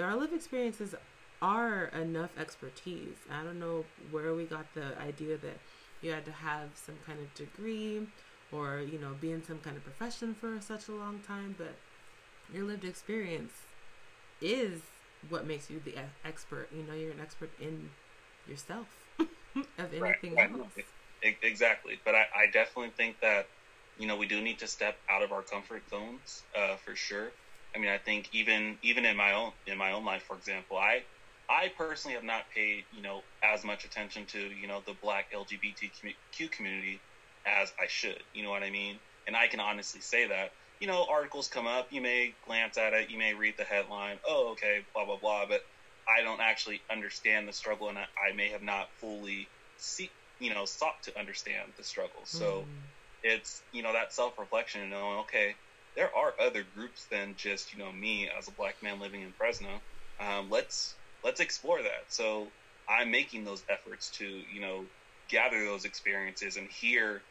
our 0.00 0.16
lived 0.16 0.32
experiences 0.32 0.94
are 1.42 1.86
enough 1.86 2.30
expertise. 2.38 3.16
I 3.30 3.42
don't 3.44 3.60
know 3.60 3.84
where 4.10 4.34
we 4.34 4.44
got 4.44 4.66
the 4.74 4.98
idea 5.00 5.36
that 5.38 5.58
you 6.02 6.10
had 6.10 6.24
to 6.24 6.32
have 6.32 6.70
some 6.74 6.96
kind 7.06 7.18
of 7.20 7.32
degree 7.34 8.06
or, 8.52 8.80
you 8.80 8.98
know, 8.98 9.14
be 9.20 9.32
in 9.32 9.44
some 9.44 9.58
kind 9.58 9.76
of 9.76 9.84
profession 9.84 10.34
for 10.34 10.60
such 10.60 10.88
a 10.88 10.92
long 10.92 11.20
time, 11.20 11.54
but 11.58 11.74
your 12.52 12.64
lived 12.64 12.84
experience 12.84 13.52
is 14.40 14.80
what 15.28 15.46
makes 15.46 15.70
you 15.70 15.80
the 15.84 15.94
expert. 16.24 16.68
You 16.74 16.82
know, 16.84 16.94
you're 16.94 17.12
an 17.12 17.20
expert 17.20 17.50
in 17.60 17.90
yourself 18.48 18.86
of 19.18 19.26
anything 19.78 20.34
right, 20.34 20.50
else. 20.50 20.86
Exactly. 21.42 21.98
But 22.04 22.14
I, 22.14 22.26
I 22.34 22.46
definitely 22.52 22.92
think 22.96 23.20
that 23.20 23.46
you 23.98 24.06
know, 24.06 24.16
we 24.16 24.26
do 24.26 24.40
need 24.40 24.58
to 24.58 24.66
step 24.66 24.96
out 25.10 25.22
of 25.22 25.32
our 25.32 25.42
comfort 25.42 25.82
zones 25.88 26.42
uh, 26.56 26.76
for 26.76 26.94
sure. 26.94 27.30
I 27.74 27.78
mean, 27.78 27.88
I 27.88 27.98
think 27.98 28.28
even 28.32 28.78
even 28.82 29.04
in 29.04 29.16
my 29.16 29.32
own 29.34 29.52
in 29.66 29.78
my 29.78 29.92
own 29.92 30.04
life, 30.04 30.22
for 30.22 30.36
example, 30.36 30.76
I 30.76 31.02
I 31.48 31.72
personally 31.76 32.14
have 32.14 32.24
not 32.24 32.44
paid 32.54 32.84
you 32.94 33.02
know 33.02 33.22
as 33.42 33.64
much 33.64 33.84
attention 33.84 34.24
to 34.26 34.38
you 34.38 34.66
know 34.66 34.82
the 34.86 34.94
Black 35.02 35.32
LGBTQ 35.32 36.50
community 36.52 37.00
as 37.46 37.72
I 37.80 37.86
should. 37.86 38.22
You 38.34 38.42
know 38.42 38.50
what 38.50 38.62
I 38.62 38.70
mean? 38.70 38.98
And 39.26 39.36
I 39.36 39.46
can 39.48 39.60
honestly 39.60 40.00
say 40.00 40.26
that. 40.28 40.52
You 40.80 40.86
know, 40.88 41.06
articles 41.10 41.48
come 41.48 41.66
up, 41.66 41.88
you 41.90 42.00
may 42.02 42.36
glance 42.46 42.76
at 42.78 42.92
it, 42.94 43.10
you 43.10 43.18
may 43.18 43.34
read 43.34 43.54
the 43.58 43.64
headline, 43.64 44.18
oh, 44.26 44.50
okay, 44.52 44.80
blah 44.94 45.06
blah 45.06 45.18
blah, 45.18 45.46
but 45.46 45.62
I 46.08 46.22
don't 46.22 46.40
actually 46.40 46.82
understand 46.90 47.48
the 47.48 47.52
struggle, 47.52 47.88
and 47.88 47.98
I, 47.98 48.06
I 48.30 48.34
may 48.34 48.50
have 48.50 48.62
not 48.62 48.88
fully 49.00 49.50
see, 49.78 50.10
you 50.38 50.52
know, 50.54 50.64
sought 50.66 51.02
to 51.04 51.18
understand 51.18 51.72
the 51.76 51.84
struggle. 51.84 52.26
So. 52.26 52.68
Mm 52.70 52.82
it's 53.22 53.64
you 53.72 53.82
know 53.82 53.92
that 53.92 54.12
self 54.12 54.38
reflection 54.38 54.82
and 54.82 54.90
knowing 54.90 55.18
okay 55.20 55.56
there 55.96 56.14
are 56.14 56.34
other 56.40 56.62
groups 56.62 57.06
than 57.10 57.34
just 57.36 57.72
you 57.72 57.78
know 57.78 57.92
me 57.92 58.28
as 58.38 58.48
a 58.48 58.52
black 58.52 58.76
man 58.82 59.00
living 59.00 59.22
in 59.22 59.32
Fresno. 59.32 59.80
Um, 60.20 60.50
let's 60.50 60.96
let's 61.24 61.40
explore 61.40 61.82
that. 61.82 62.04
So 62.08 62.54
I'm 62.88 63.10
making 63.10 63.44
those 63.44 63.64
efforts 63.68 64.10
to 64.18 64.24
you 64.26 64.60
know 64.60 64.90
gather 65.28 65.64
those 65.64 65.84
experiences 65.84 66.56
and 66.56 66.68
hear 66.70 67.24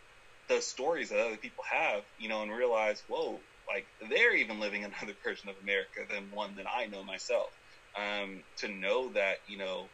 the 0.47 0.61
stories 0.61 1.09
that 1.09 1.19
other 1.19 1.37
people 1.37 1.63
have, 1.69 2.03
you 2.19 2.29
know, 2.29 2.43
and 2.43 2.51
realize, 2.51 3.03
whoa, 3.07 3.39
like 3.67 3.85
they're 4.09 4.35
even 4.35 4.59
living 4.59 4.83
another 4.83 5.13
version 5.23 5.49
of 5.49 5.55
America 5.61 6.01
than 6.09 6.31
one 6.31 6.55
that 6.57 6.65
I 6.67 6.87
know 6.87 7.03
myself. 7.03 7.49
Um, 7.95 8.41
to 8.57 8.67
know 8.67 9.09
that 9.13 9.37
you 9.47 9.57
know 9.57 9.85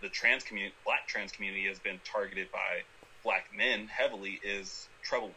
the 0.00 0.08
trans 0.08 0.44
community, 0.44 0.74
black 0.84 1.08
trans 1.08 1.32
community, 1.32 1.66
has 1.66 1.78
been 1.78 2.00
targeted 2.04 2.52
by 2.52 2.82
black 3.24 3.46
men 3.56 3.88
heavily 3.88 4.40
is 4.44 4.88
troubling. 5.02 5.34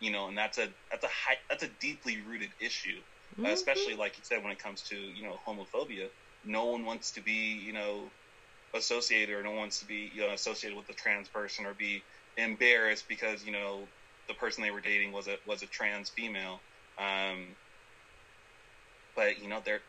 You 0.00 0.10
know, 0.10 0.28
and 0.28 0.38
that's 0.38 0.56
a 0.56 0.68
that's 0.90 1.04
a 1.04 1.08
high, 1.08 1.36
that's 1.48 1.62
a 1.62 1.68
deeply 1.80 2.18
rooted 2.26 2.48
issue, 2.60 2.98
mm-hmm. 3.34 3.44
uh, 3.44 3.50
especially 3.50 3.94
like 3.94 4.16
you 4.16 4.24
said 4.24 4.42
when 4.42 4.52
it 4.52 4.58
comes 4.58 4.82
to 4.84 4.96
you 4.96 5.22
know 5.22 5.38
homophobia. 5.46 6.08
No 6.44 6.66
one 6.66 6.86
wants 6.86 7.10
to 7.12 7.20
be 7.20 7.60
you 7.62 7.74
know 7.74 8.04
associated 8.72 9.34
or 9.34 9.42
no 9.42 9.50
one 9.50 9.58
wants 9.58 9.80
to 9.80 9.86
be 9.86 10.10
you 10.14 10.22
know 10.22 10.32
associated 10.32 10.78
with 10.78 10.88
a 10.88 10.94
trans 10.94 11.28
person 11.28 11.66
or 11.66 11.74
be 11.74 12.02
embarrassed 12.38 13.04
because 13.08 13.44
you 13.44 13.52
know 13.52 13.86
the 14.28 14.34
person 14.34 14.62
they 14.62 14.70
were 14.70 14.80
dating 14.80 15.12
was 15.12 15.28
a 15.28 15.36
was 15.46 15.62
a 15.62 15.66
trans 15.66 16.08
female. 16.08 16.60
Um, 16.98 17.46
but 19.16 19.42
you 19.42 19.48
know 19.48 19.60
they're 19.64 19.80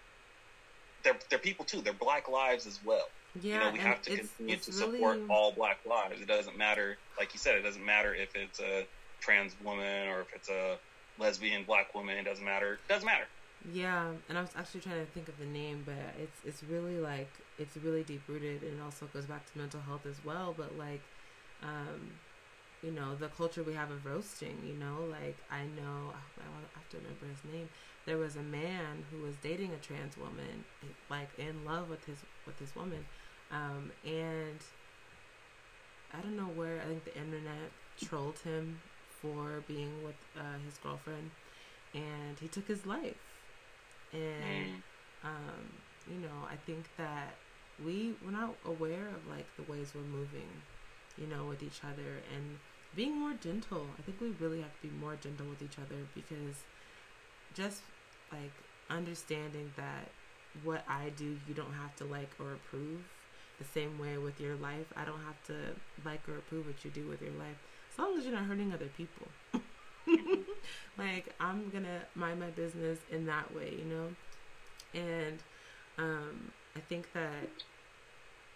they're 1.04 1.18
they're 1.30 1.40
people 1.40 1.66
too. 1.66 1.82
They're 1.82 1.94
black 1.94 2.30
lives 2.30 2.68
as 2.68 2.80
well. 2.84 3.08
Yeah, 3.42 3.54
you 3.54 3.60
know, 3.60 3.72
we 3.72 3.80
have 3.80 4.02
to 4.04 4.18
continue 4.18 4.58
to 4.58 4.72
support 4.74 5.18
really... 5.18 5.30
all 5.30 5.52
black 5.54 5.80
lives. 5.88 6.22
It 6.22 6.28
doesn't 6.28 6.58
matter, 6.58 6.98
like 7.18 7.34
you 7.34 7.40
said, 7.40 7.56
it 7.56 7.62
doesn't 7.62 7.86
matter 7.86 8.14
if 8.14 8.36
it's 8.36 8.60
a 8.60 8.86
trans 9.22 9.56
woman 9.64 10.10
or 10.10 10.22
if 10.22 10.28
it's 10.36 10.50
a 10.50 10.78
lesbian 11.18 11.64
black 11.64 11.96
woman. 11.96 12.18
It 12.18 12.26
doesn't 12.26 12.44
matter. 12.44 12.74
It 12.74 12.90
doesn't 12.90 13.06
matter. 13.06 13.26
Yeah, 13.72 14.12
and 14.28 14.38
I 14.38 14.42
was 14.42 14.50
actually 14.56 14.82
trying 14.82 15.06
to 15.06 15.12
think 15.12 15.30
of 15.30 15.38
the 15.38 15.46
name, 15.46 15.84
but 15.86 15.96
it's 16.20 16.38
it's 16.44 16.64
really 16.64 17.00
like 17.00 17.30
it's 17.58 17.78
really 17.78 18.04
deep 18.04 18.24
rooted, 18.28 18.64
and 18.64 18.80
it 18.80 18.84
also 18.84 19.08
goes 19.14 19.26
back 19.26 19.50
to 19.52 19.58
mental 19.58 19.80
health 19.82 20.06
as 20.06 20.18
well. 20.26 20.54
But 20.58 20.78
like, 20.78 21.02
um, 21.62 22.12
you 22.84 22.92
know, 22.92 23.16
the 23.16 23.28
culture 23.28 23.64
we 23.64 23.74
have 23.74 23.92
of 23.92 24.06
roasting. 24.06 24.58
You 24.66 24.74
know, 24.74 25.06
like 25.10 25.38
I 25.52 25.64
know 25.64 26.14
I 26.14 26.80
have 26.80 26.90
to 26.90 26.98
remember 26.98 27.26
his 27.28 27.52
name. 27.52 27.70
There 28.06 28.18
was 28.18 28.36
a 28.36 28.42
man 28.42 29.06
who 29.12 29.22
was 29.22 29.36
dating 29.44 29.72
a 29.74 29.78
trans 29.78 30.18
woman, 30.18 30.66
like 31.10 31.30
in 31.38 31.64
love 31.66 31.90
with 31.90 32.04
his 32.06 32.18
with 32.46 32.58
this 32.60 32.76
woman, 32.76 33.06
um, 33.52 33.92
and 34.04 34.60
I 36.14 36.22
don't 36.22 36.36
know 36.36 36.50
where. 36.56 36.82
I 36.82 36.86
think 36.86 37.06
the 37.06 37.16
internet 37.16 37.72
trolled 38.04 38.40
him 38.40 38.80
for 39.22 39.64
being 39.68 40.04
with 40.04 40.16
uh, 40.36 40.58
his 40.66 40.78
girlfriend, 40.80 41.30
and 41.94 42.40
he 42.40 42.48
took 42.48 42.68
his 42.68 42.86
life. 42.86 43.16
And 44.12 44.22
mm. 44.24 45.26
um, 45.26 45.70
you 46.10 46.20
know, 46.20 46.48
I 46.50 46.56
think 46.66 46.90
that 46.98 47.36
we 47.86 48.16
we're 48.26 48.32
not 48.32 48.56
aware 48.66 49.08
of 49.08 49.28
like 49.30 49.46
the 49.58 49.72
ways 49.72 49.94
we're 49.94 50.02
moving, 50.02 50.50
you 51.18 51.28
know, 51.28 51.46
with 51.46 51.62
each 51.62 51.82
other 51.84 52.22
and 52.36 52.58
being 52.96 53.18
more 53.20 53.34
gentle. 53.42 53.86
I 53.98 54.02
think 54.02 54.20
we 54.22 54.30
really 54.40 54.62
have 54.62 54.74
to 54.82 54.88
be 54.88 54.94
more 55.00 55.16
gentle 55.16 55.48
with 55.48 55.62
each 55.62 55.78
other 55.78 56.02
because 56.14 56.64
just 57.54 57.82
like 58.32 58.52
understanding 58.90 59.72
that 59.78 60.10
what 60.64 60.84
I 60.88 61.10
do, 61.16 61.38
you 61.48 61.54
don't 61.54 61.74
have 61.74 61.96
to 61.98 62.06
like 62.06 62.30
or 62.40 62.54
approve. 62.54 63.02
The 63.60 63.66
same 63.68 64.00
way 64.00 64.18
with 64.18 64.42
your 64.42 64.56
life, 64.56 64.88
I 64.98 65.06
don't 65.06 65.22
have 65.22 65.42
to 65.46 65.54
like 66.04 66.28
or 66.28 66.38
approve 66.38 66.66
what 66.66 66.84
you 66.84 66.90
do 66.90 67.08
with 67.08 67.22
your 67.22 67.34
life, 67.34 67.58
as 67.94 68.00
long 68.00 68.18
as 68.18 68.24
you're 68.24 68.34
not 68.34 68.46
hurting 68.46 68.74
other 68.74 68.90
people. 68.98 69.28
like 70.98 71.34
I'm 71.40 71.70
gonna 71.70 72.02
mind 72.16 72.40
my 72.40 72.50
business 72.50 72.98
in 73.12 73.28
that 73.28 73.54
way, 73.54 73.76
you 73.78 73.86
know. 73.86 74.08
And 75.00 75.38
um, 76.00 76.52
I 76.76 76.80
think 76.80 77.14
that 77.14 77.50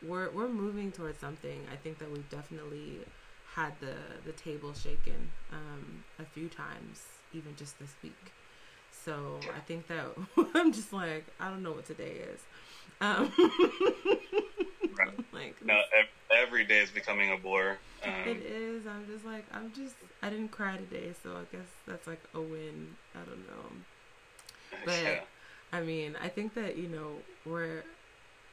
we're 0.08 0.30
we're 0.32 0.48
moving 0.48 0.92
towards 0.92 1.20
something. 1.20 1.62
I 1.72 1.76
think 1.76 2.00
that 2.00 2.12
we've 2.12 2.30
definitely 2.30 3.00
had 3.56 3.74
the 3.80 3.96
the 4.26 4.34
table 4.34 4.74
shaken 4.74 5.30
um, 5.52 6.04
a 6.20 6.26
few 6.26 6.50
times, 6.50 7.04
even 7.34 7.56
just 7.56 7.80
this 7.80 7.94
week. 8.04 8.34
So 8.92 9.40
I 9.56 9.60
think 9.62 9.88
that 9.88 10.06
I'm 10.54 10.74
just 10.74 10.92
like 10.92 11.26
I 11.40 11.50
don't 11.50 11.64
know 11.64 11.72
what 11.72 11.86
today 11.86 12.18
is. 12.34 12.42
Um, 13.02 13.32
right. 14.98 15.10
Like 15.34 15.56
no, 15.66 15.82
every 16.32 16.64
day 16.64 16.80
is 16.80 16.90
becoming 16.90 17.32
a 17.32 17.38
blur. 17.38 17.78
Um, 18.04 18.12
it 18.26 18.38
is. 18.38 18.88
I'm 18.88 19.06
just 19.06 19.26
like 19.26 19.46
I'm 19.54 19.72
just. 19.74 19.96
I 20.24 20.30
didn't 20.30 20.50
cry 20.50 20.78
today, 20.78 21.14
so 21.22 21.32
I 21.32 21.56
guess 21.56 21.68
that's 21.86 22.08
like 22.08 22.22
a 22.34 22.40
win. 22.40 22.96
I 23.14 23.20
don't 23.20 23.46
know, 23.46 24.80
but 24.86 25.04
yeah. 25.04 25.20
I 25.74 25.82
mean, 25.82 26.16
I 26.22 26.30
think 26.30 26.54
that 26.54 26.78
you 26.78 26.88
know 26.88 27.18
we're. 27.46 27.84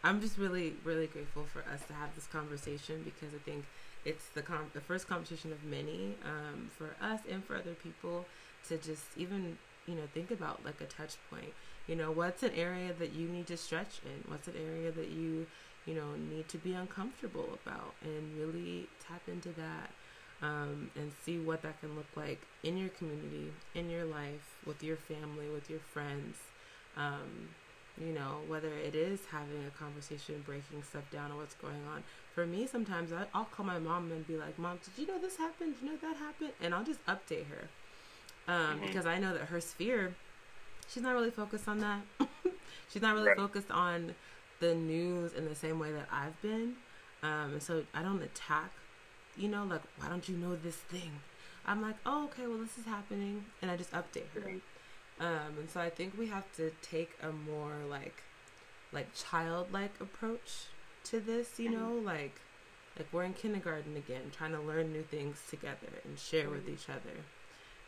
I'm 0.02 0.20
just 0.20 0.36
really, 0.36 0.74
really 0.82 1.06
grateful 1.06 1.44
for 1.44 1.60
us 1.72 1.82
to 1.86 1.92
have 1.94 2.12
this 2.16 2.26
conversation 2.26 3.02
because 3.04 3.32
I 3.32 3.38
think 3.48 3.64
it's 4.04 4.28
the 4.34 4.42
com- 4.42 4.70
the 4.74 4.80
first 4.80 5.08
competition 5.08 5.52
of 5.52 5.64
many 5.64 6.14
um, 6.24 6.70
for 6.76 6.96
us 7.00 7.20
and 7.30 7.44
for 7.44 7.56
other 7.56 7.74
people 7.74 8.26
to 8.68 8.76
just 8.76 9.04
even 9.16 9.58
you 9.86 9.94
know 9.94 10.02
think 10.12 10.30
about 10.30 10.64
like 10.64 10.80
a 10.80 10.84
touch 10.84 11.16
point. 11.30 11.52
You 11.86 11.96
know, 11.96 12.10
what's 12.10 12.42
an 12.42 12.52
area 12.52 12.92
that 12.98 13.12
you 13.12 13.28
need 13.28 13.46
to 13.48 13.56
stretch 13.56 14.00
in? 14.04 14.30
What's 14.30 14.46
an 14.48 14.54
area 14.56 14.90
that 14.92 15.08
you 15.08 15.46
you 15.86 15.94
know 15.94 16.14
need 16.30 16.48
to 16.48 16.58
be 16.58 16.74
uncomfortable 16.74 17.58
about, 17.64 17.94
and 18.02 18.38
really 18.38 18.88
tap 19.06 19.22
into 19.28 19.50
that. 19.50 19.90
Um, 20.40 20.90
and 20.96 21.12
see 21.24 21.38
what 21.38 21.62
that 21.62 21.78
can 21.78 21.94
look 21.94 22.08
like 22.16 22.40
in 22.64 22.76
your 22.76 22.88
community, 22.88 23.52
in 23.76 23.88
your 23.88 24.04
life, 24.04 24.56
with 24.66 24.82
your 24.82 24.96
family, 24.96 25.48
with 25.48 25.70
your 25.70 25.78
friends. 25.78 26.36
Um, 26.96 27.50
you 28.00 28.12
know, 28.12 28.38
whether 28.48 28.68
it 28.68 28.94
is 28.94 29.20
having 29.30 29.64
a 29.66 29.78
conversation, 29.78 30.42
breaking 30.46 30.82
stuff 30.82 31.10
down, 31.10 31.30
or 31.30 31.38
what's 31.38 31.54
going 31.54 31.82
on. 31.92 32.02
For 32.34 32.46
me, 32.46 32.66
sometimes 32.66 33.12
I, 33.12 33.26
will 33.36 33.44
call 33.46 33.66
my 33.66 33.78
mom 33.78 34.10
and 34.10 34.26
be 34.26 34.36
like, 34.36 34.58
"Mom, 34.58 34.78
did 34.82 35.00
you 35.00 35.06
know 35.06 35.18
this 35.18 35.36
happened? 35.36 35.74
Did 35.74 35.84
you 35.84 35.92
know 35.92 35.98
that 36.00 36.16
happened?" 36.16 36.52
And 36.60 36.74
I'll 36.74 36.84
just 36.84 37.04
update 37.06 37.46
her 37.46 37.68
um, 38.48 38.54
mm-hmm. 38.54 38.86
because 38.86 39.06
I 39.06 39.18
know 39.18 39.32
that 39.34 39.46
her 39.46 39.60
sphere, 39.60 40.14
she's 40.88 41.02
not 41.02 41.14
really 41.14 41.30
focused 41.30 41.68
on 41.68 41.78
that. 41.80 42.00
she's 42.88 43.02
not 43.02 43.14
really 43.14 43.28
right. 43.28 43.36
focused 43.36 43.70
on 43.70 44.14
the 44.60 44.74
news 44.74 45.32
in 45.34 45.44
the 45.44 45.54
same 45.54 45.78
way 45.78 45.92
that 45.92 46.08
I've 46.10 46.40
been. 46.40 46.74
Um, 47.22 47.52
and 47.52 47.62
so 47.62 47.84
I 47.94 48.02
don't 48.02 48.22
attack, 48.22 48.72
you 49.36 49.48
know, 49.48 49.64
like, 49.64 49.82
why 49.98 50.08
don't 50.08 50.28
you 50.28 50.36
know 50.36 50.56
this 50.56 50.76
thing? 50.76 51.10
I'm 51.64 51.80
like, 51.80 51.96
oh, 52.04 52.24
okay, 52.24 52.46
well, 52.46 52.58
this 52.58 52.78
is 52.78 52.84
happening. 52.84 53.44
And 53.60 53.70
I 53.70 53.76
just 53.76 53.92
update 53.92 54.30
her. 54.34 54.40
Mm-hmm. 54.40 54.58
Um, 55.22 55.56
and 55.60 55.70
so 55.70 55.80
I 55.80 55.88
think 55.88 56.18
we 56.18 56.26
have 56.26 56.52
to 56.56 56.72
take 56.82 57.16
a 57.22 57.30
more 57.30 57.76
like 57.88 58.24
like 58.92 59.06
childlike 59.14 59.94
approach 60.00 60.64
to 61.04 61.20
this, 61.20 61.60
you 61.60 61.70
know, 61.70 61.92
mm-hmm. 61.96 62.06
like 62.06 62.40
like 62.98 63.06
we're 63.12 63.22
in 63.22 63.32
kindergarten 63.32 63.96
again, 63.96 64.32
trying 64.36 64.50
to 64.50 64.60
learn 64.60 64.92
new 64.92 65.02
things 65.02 65.40
together 65.48 65.92
and 66.04 66.18
share 66.18 66.50
with 66.50 66.64
mm-hmm. 66.64 66.74
each 66.74 66.88
other. 66.88 67.22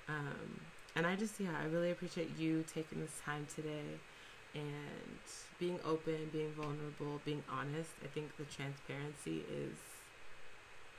Um, 0.09 0.61
and 0.95 1.07
I 1.07 1.17
just 1.17 1.41
yeah, 1.41 1.59
I 1.61 1.67
really 1.67 1.91
appreciate 1.91 2.39
you 2.39 2.65
taking 2.73 3.01
this 3.01 3.21
time 3.25 3.49
today 3.53 3.99
and 4.55 5.19
being 5.59 5.81
open, 5.85 6.31
being 6.33 6.53
vulnerable, 6.53 7.21
being 7.25 7.43
honest. 7.51 7.91
I 8.05 8.07
think 8.07 8.37
the 8.37 8.45
transparency 8.45 9.43
is 9.53 9.77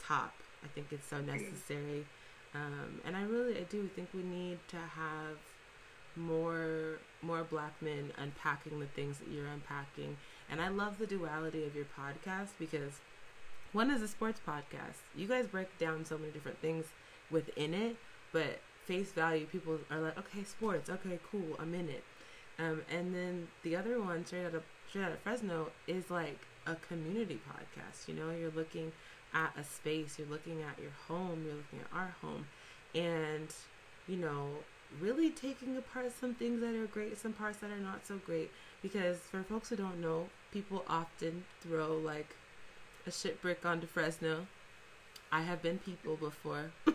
top. 0.03 0.33
I 0.65 0.67
think 0.67 0.87
it's 0.91 1.07
so 1.07 1.21
necessary. 1.21 2.05
Um, 2.53 2.99
and 3.05 3.15
I 3.15 3.23
really 3.23 3.57
I 3.57 3.63
do 3.63 3.89
think 3.95 4.09
we 4.13 4.23
need 4.23 4.59
to 4.67 4.77
have 4.77 5.37
more 6.15 6.99
more 7.21 7.43
black 7.43 7.73
men 7.81 8.11
unpacking 8.17 8.79
the 8.79 8.85
things 8.85 9.17
that 9.19 9.29
you're 9.29 9.47
unpacking. 9.47 10.17
And 10.49 10.61
I 10.61 10.67
love 10.69 10.99
the 10.99 11.07
duality 11.07 11.65
of 11.65 11.75
your 11.75 11.85
podcast 11.85 12.49
because 12.59 12.99
one 13.73 13.89
is 13.89 14.01
a 14.01 14.07
sports 14.07 14.39
podcast. 14.47 15.01
You 15.15 15.27
guys 15.27 15.47
break 15.47 15.77
down 15.77 16.05
so 16.05 16.17
many 16.17 16.31
different 16.31 16.59
things 16.59 16.85
within 17.31 17.73
it, 17.73 17.97
but 18.31 18.59
face 18.85 19.11
value, 19.11 19.45
people 19.45 19.79
are 19.89 19.99
like, 19.99 20.17
okay, 20.17 20.43
sports, 20.43 20.89
okay, 20.89 21.19
cool, 21.31 21.57
I'm 21.59 21.73
in 21.73 21.89
it. 21.89 22.03
Um, 22.57 22.83
and 22.89 23.13
then 23.13 23.47
the 23.63 23.75
other 23.75 23.99
one, 24.01 24.25
straight 24.25 24.45
out 24.45 24.55
of 24.55 24.63
straight 24.87 25.05
out 25.05 25.11
of 25.11 25.19
Fresno, 25.19 25.71
is 25.87 26.09
like 26.09 26.39
a 26.65 26.75
community 26.75 27.39
podcast. 27.49 28.07
You 28.07 28.13
know, 28.15 28.31
you're 28.31 28.51
looking 28.51 28.91
at 29.33 29.53
a 29.57 29.63
space, 29.63 30.17
you're 30.17 30.29
looking 30.29 30.61
at 30.61 30.81
your 30.81 30.91
home, 31.07 31.43
you're 31.45 31.55
looking 31.55 31.79
at 31.79 31.97
our 31.97 32.15
home, 32.21 32.45
and 32.93 33.53
you 34.07 34.17
know, 34.17 34.47
really 34.99 35.29
taking 35.29 35.77
apart 35.77 36.11
some 36.19 36.33
things 36.33 36.61
that 36.61 36.75
are 36.75 36.87
great, 36.87 37.17
some 37.17 37.33
parts 37.33 37.57
that 37.59 37.71
are 37.71 37.77
not 37.77 38.05
so 38.05 38.17
great. 38.25 38.51
Because 38.81 39.17
for 39.17 39.43
folks 39.43 39.69
who 39.69 39.75
don't 39.75 39.99
know, 39.99 40.29
people 40.51 40.85
often 40.87 41.43
throw 41.61 41.97
like 41.97 42.35
a 43.07 43.11
shit 43.11 43.41
brick 43.41 43.65
onto 43.65 43.87
Fresno. 43.87 44.47
I 45.31 45.41
have 45.41 45.61
been 45.61 45.79
people 45.79 46.15
before. 46.15 46.71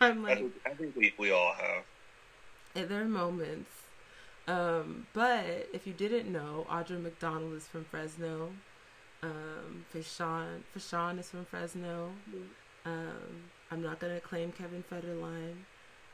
I'm 0.00 0.22
like, 0.22 0.44
I 0.64 0.70
think 0.70 0.94
we, 0.96 1.12
we 1.18 1.30
all 1.32 1.52
have. 1.52 1.84
And 2.74 2.88
there 2.88 3.02
are 3.02 3.06
moments. 3.06 3.70
Um, 4.46 5.06
but 5.12 5.68
if 5.74 5.86
you 5.86 5.92
didn't 5.92 6.32
know, 6.32 6.66
Audra 6.70 7.02
McDonald 7.02 7.54
is 7.54 7.66
from 7.66 7.84
Fresno. 7.84 8.50
Um, 9.22 9.84
Fashawn, 9.92 10.62
Fashawn 10.74 11.18
is 11.18 11.28
from 11.28 11.44
Fresno. 11.44 12.12
Um, 12.86 13.50
I'm 13.70 13.82
not 13.82 13.98
gonna 14.00 14.20
claim 14.20 14.52
Kevin 14.52 14.84
Federline. 14.90 15.64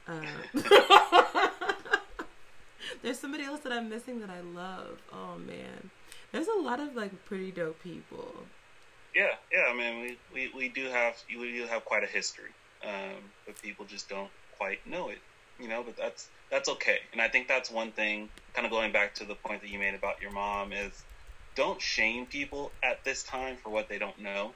Uh, 0.09 0.23
there's 3.03 3.19
somebody 3.19 3.45
else 3.45 3.61
that 3.61 3.73
I'm 3.73 3.89
missing 3.89 4.21
that 4.21 4.31
I 4.31 4.41
love. 4.41 5.01
Oh 5.13 5.39
man, 5.39 5.91
there's 6.33 6.49
a 6.49 6.61
lot 6.61 6.81
of 6.81 6.95
like 6.97 7.25
pretty 7.27 7.51
dope 7.53 7.83
people. 7.83 8.35
Yeah, 9.15 9.35
yeah. 9.53 9.67
I 9.71 9.77
mean, 9.77 10.01
we, 10.03 10.19
we, 10.35 10.53
we 10.57 10.69
do 10.69 10.87
have 10.89 11.17
we 11.29 11.53
do 11.53 11.67
have 11.67 11.85
quite 11.85 12.03
a 12.03 12.07
history, 12.07 12.51
um, 12.85 13.17
but 13.47 13.61
people 13.63 13.85
just 13.85 14.09
don't 14.09 14.31
quite 14.59 14.85
know 14.87 15.09
it. 15.11 15.19
you 15.59 15.69
know, 15.69 15.83
but 15.83 15.97
that's 15.97 16.29
that's 16.51 16.69
okay. 16.69 16.99
And 17.13 17.21
I 17.21 17.29
think 17.29 17.49
that's 17.49 17.71
one 17.71 17.93
thing. 17.93 18.29
Kind 18.55 18.67
of 18.67 18.73
going 18.73 18.93
back 18.93 19.15
to 19.17 19.25
the 19.25 19.35
point 19.35 19.61
that 19.63 19.71
you 19.71 19.79
made 19.79 19.95
about 19.95 20.21
your 20.21 20.31
mom 20.33 20.73
is, 20.73 21.05
don't 21.55 21.81
shame 21.81 22.27
people 22.27 22.73
at 22.83 23.05
this 23.05 23.23
time 23.23 23.57
for 23.63 23.71
what 23.71 23.89
they 23.89 23.99
don't 23.99 24.19
know. 24.21 24.53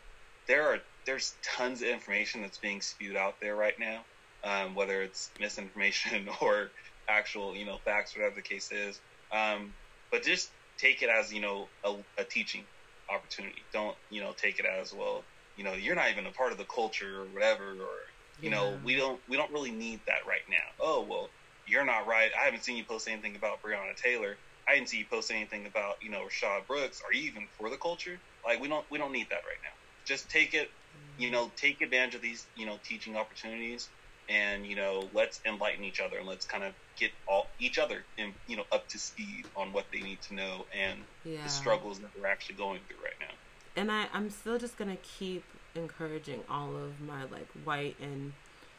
There 0.47 0.63
are 0.69 0.79
there's 1.09 1.33
tons 1.43 1.81
of 1.81 1.89
information 1.89 2.43
that's 2.43 2.59
being 2.59 2.83
spewed 2.83 3.17
out 3.17 3.41
there 3.41 3.57
right 3.57 3.73
now, 3.81 4.05
um, 4.45 4.75
whether 4.75 5.01
it's 5.01 5.31
misinformation 5.41 6.29
or 6.43 6.69
actual, 7.09 7.57
you 7.57 7.65
know, 7.65 7.79
facts, 7.83 8.15
whatever 8.15 8.35
the 8.35 8.43
case 8.43 8.71
is. 8.71 9.01
Um, 9.33 9.73
but 10.13 10.23
just 10.23 10.51
take 10.77 11.03
it 11.03 11.09
as 11.09 11.33
you 11.33 11.41
know 11.41 11.67
a, 11.85 11.95
a 12.19 12.25
teaching 12.25 12.63
opportunity. 13.11 13.63
Don't 13.73 13.97
you 14.11 14.21
know 14.21 14.35
take 14.37 14.59
it 14.61 14.67
as 14.67 14.93
well. 14.93 15.25
You 15.57 15.65
know, 15.65 15.73
you're 15.73 15.95
not 15.95 16.11
even 16.11 16.27
a 16.27 16.31
part 16.31 16.53
of 16.53 16.59
the 16.59 16.65
culture 16.65 17.23
or 17.23 17.25
whatever, 17.33 17.65
or 17.65 17.97
you 18.43 18.51
yeah. 18.51 18.51
know, 18.51 18.79
we 18.85 18.95
don't 18.95 19.19
we 19.31 19.39
don't 19.39 19.51
really 19.51 19.73
need 19.73 20.01
that 20.07 20.27
right 20.29 20.45
now. 20.51 20.57
Oh 20.79 21.07
well, 21.09 21.31
you're 21.67 21.87
not 21.87 22.07
right. 22.07 22.31
I 22.39 22.45
haven't 22.45 22.65
seen 22.65 22.77
you 22.77 22.85
post 22.85 23.09
anything 23.09 23.35
about 23.35 23.63
Breonna 23.63 23.97
Taylor. 23.97 24.37
I 24.69 24.75
didn't 24.75 24.91
see 24.91 24.99
you 24.99 25.07
post 25.11 25.31
anything 25.31 25.65
about 25.65 25.95
you 26.03 26.11
know 26.11 26.21
Rayshard 26.21 26.67
Brooks. 26.67 27.01
Are 27.01 27.15
you 27.15 27.31
even 27.31 27.49
for 27.59 27.71
the 27.71 27.79
culture? 27.79 28.19
Like 28.47 28.61
we 28.61 28.69
don't 28.69 28.85
we 28.91 28.99
don't 28.99 29.13
need 29.13 29.29
that 29.31 29.37
right 29.49 29.63
now. 29.65 29.73
Just 30.07 30.31
take 30.31 30.55
it, 30.55 30.71
you 31.19 31.31
know, 31.31 31.51
take 31.57 31.81
advantage 31.81 32.15
of 32.15 32.23
these 32.23 32.47
you 32.57 32.67
know 32.67 32.79
teaching 32.85 33.17
opportunities, 33.17 33.89
and 34.29 34.67
you 34.67 34.77
know 34.77 35.09
let's 35.15 35.41
enlighten 35.45 35.85
each 35.85 36.01
other 36.01 36.19
and 36.19 36.27
let's 36.27 36.47
kind 36.47 36.65
of 36.65 36.73
get 36.97 37.11
all 37.27 37.47
each 37.59 37.79
other 37.79 38.05
in 38.17 38.35
you 38.47 38.57
know 38.57 38.65
up 38.73 38.89
to 38.89 38.99
speed 38.99 39.47
on 39.57 39.73
what 39.73 39.87
they 39.93 40.01
need 40.01 40.21
to 40.23 40.35
know 40.35 40.65
and 40.77 41.01
yeah. 41.25 41.43
the 41.43 41.49
struggles 41.49 41.99
that 42.01 42.11
we're 42.19 42.27
actually 42.27 42.57
going 42.57 42.81
through 42.89 43.03
right 43.05 43.15
now. 43.21 43.35
And 43.77 43.91
I 43.91 44.07
I'm 44.13 44.31
still 44.31 44.59
just 44.59 44.77
gonna 44.77 44.97
keep 44.97 45.45
encouraging 45.75 46.43
all 46.51 46.77
of 46.77 47.01
my 47.01 47.23
like 47.23 47.49
white 47.65 47.97
and 48.01 48.33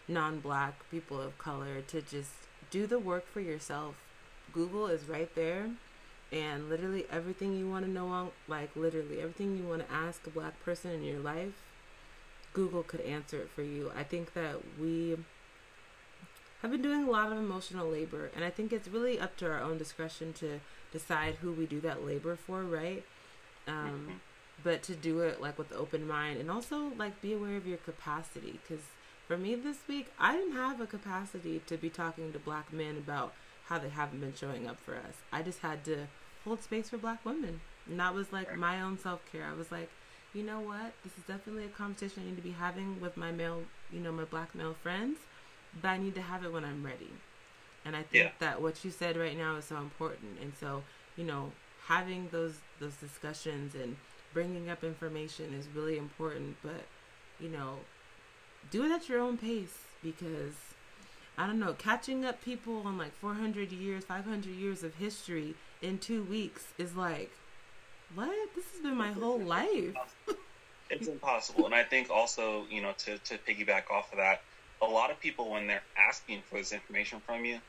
non-black 0.08 0.90
people 0.90 1.22
of 1.22 1.38
color 1.38 1.82
to 1.82 2.02
just 2.02 2.32
do 2.72 2.88
the 2.88 3.00
work 3.00 3.28
for 3.32 3.40
yourself. 3.40 3.96
Google 4.52 4.88
is 4.88 5.06
right 5.06 5.34
there, 5.36 5.70
and 6.32 6.70
literally 6.70 7.06
everything 7.12 7.56
you 7.56 7.70
want 7.70 7.86
to 7.86 7.92
know, 7.92 8.08
on, 8.08 8.32
like 8.48 8.76
literally 8.76 9.22
everything 9.22 9.58
you 9.58 9.64
want 9.64 9.88
to 9.88 9.94
ask 9.94 10.26
a 10.26 10.30
black 10.30 10.62
person 10.64 10.92
in 10.92 11.04
your 11.04 11.20
life, 11.20 11.54
Google 12.54 12.84
could 12.84 13.02
answer 13.02 13.38
it 13.38 13.50
for 13.50 13.62
you. 13.62 13.92
I 13.96 14.04
think 14.04 14.34
that 14.34 14.58
we 14.80 15.18
have 16.62 16.72
been 16.72 16.82
doing 16.82 17.08
a 17.08 17.12
lot 17.12 17.32
of 17.32 17.38
emotional 17.38 17.90
labor, 17.90 18.30
and 18.36 18.44
I 18.44 18.50
think 18.50 18.74
it's 18.74 18.88
really 18.88 19.20
up 19.20 19.38
to 19.38 19.50
our 19.50 19.62
own 19.62 19.78
discretion 19.78 20.34
to 20.34 20.60
decide 20.92 21.36
who 21.36 21.52
we 21.52 21.66
do 21.66 21.80
that 21.82 22.06
labor 22.06 22.36
for, 22.36 22.64
right? 22.64 23.04
Um, 23.68 23.76
mm-hmm. 23.76 24.12
But 24.64 24.84
to 24.84 24.96
do 24.96 25.22
it 25.22 25.42
like 25.42 25.58
with 25.58 25.72
open 25.72 26.08
mind, 26.08 26.40
and 26.40 26.52
also 26.52 26.92
like 26.98 27.22
be 27.22 27.34
aware 27.34 27.56
of 27.56 27.68
your 27.68 27.78
capacity, 27.78 28.60
because 28.62 28.84
for 29.28 29.38
me 29.38 29.56
this 29.56 29.78
week, 29.88 30.12
I 30.20 30.36
didn't 30.36 30.54
have 30.54 30.82
a 30.82 30.88
capacity 30.88 31.62
to 31.68 31.78
be 31.78 31.90
talking 31.90 32.34
to 32.34 32.40
black 32.40 32.74
men 32.74 32.98
about 32.98 33.34
how 33.68 33.78
they 33.78 33.90
haven't 33.90 34.20
been 34.20 34.34
showing 34.34 34.68
up 34.68 34.80
for 34.80 34.96
us. 34.96 35.22
I 35.32 35.44
just 35.44 35.60
had 35.60 35.86
to 35.86 36.08
hold 36.44 36.64
space 36.64 36.90
for 36.90 36.98
black 36.98 37.24
women. 37.24 37.62
And 37.88 38.00
that 38.00 38.14
was 38.14 38.34
like 38.34 38.58
my 38.58 38.82
own 38.82 38.98
self 38.98 39.22
care. 39.32 39.46
I 39.46 39.56
was 39.56 39.72
like, 39.72 39.90
you 40.34 40.44
know 40.44 40.60
what? 40.60 40.94
This 41.04 41.14
is 41.18 41.24
definitely 41.28 41.66
a 41.66 41.70
conversation 41.70 42.24
I 42.24 42.30
need 42.30 42.36
to 42.36 42.42
be 42.42 42.52
having 42.52 43.02
with 43.02 43.18
my 43.18 43.32
male, 43.32 43.64
you 43.92 44.00
know, 44.00 44.12
my 44.12 44.26
black 44.26 44.54
male 44.54 44.74
friends, 44.74 45.18
but 45.82 45.90
I 45.90 45.98
need 45.98 46.16
to 46.16 46.22
have 46.22 46.44
it 46.44 46.54
when 46.54 46.64
I'm 46.64 46.86
ready. 46.86 47.12
And 47.86 47.96
I 47.96 48.04
think 48.04 48.26
yeah. 48.26 48.32
that 48.40 48.62
what 48.62 48.84
you 48.84 48.92
said 48.92 49.18
right 49.18 49.38
now 49.38 49.56
is 49.56 49.66
so 49.66 49.78
important. 49.78 50.40
And 50.42 50.54
so, 50.60 50.84
you 51.16 51.24
know, 51.24 51.52
having 51.88 52.30
those 52.32 52.56
those 52.80 52.96
discussions 52.96 53.74
and 53.74 53.96
bringing 54.34 54.70
up 54.70 54.84
information 54.84 55.54
is 55.54 55.68
really 55.74 55.98
important, 55.98 56.58
but 56.62 56.86
you 57.40 57.50
know, 57.50 57.78
do 58.70 58.84
it 58.86 58.92
at 58.92 59.10
your 59.10 59.20
own 59.20 59.38
pace 59.38 59.78
because 60.04 60.54
I 61.38 61.48
don't 61.48 61.60
know, 61.60 61.74
catching 61.74 62.26
up 62.26 62.44
people 62.44 62.82
on 62.86 62.98
like 62.98 63.16
400 63.16 63.72
years, 63.72 64.04
500 64.04 64.46
years 64.46 64.84
of 64.84 64.96
history 64.96 65.56
in 65.82 65.98
two 65.98 66.24
weeks 66.24 66.68
is 66.78 66.96
like, 66.98 67.32
what? 68.16 68.56
This 68.56 68.66
has 68.72 68.82
been 68.82 68.96
my 68.96 69.12
whole 69.12 69.40
life. 69.40 69.96
it's 70.90 71.08
impossible. 71.08 71.66
And 71.66 71.76
I 71.76 71.84
think 71.84 72.10
also, 72.10 72.66
you 72.70 72.82
know, 72.82 72.94
to, 73.06 73.18
to 73.18 73.38
piggyback 73.38 73.92
off 73.92 74.12
of 74.12 74.18
that, 74.18 74.42
a 74.82 74.86
lot 74.86 75.12
of 75.12 75.20
people, 75.20 75.50
when 75.52 75.68
they're 75.68 75.84
asking 75.98 76.42
for 76.50 76.58
this 76.58 76.72
information 76.72 77.22
from 77.26 77.46
you, 77.46 77.60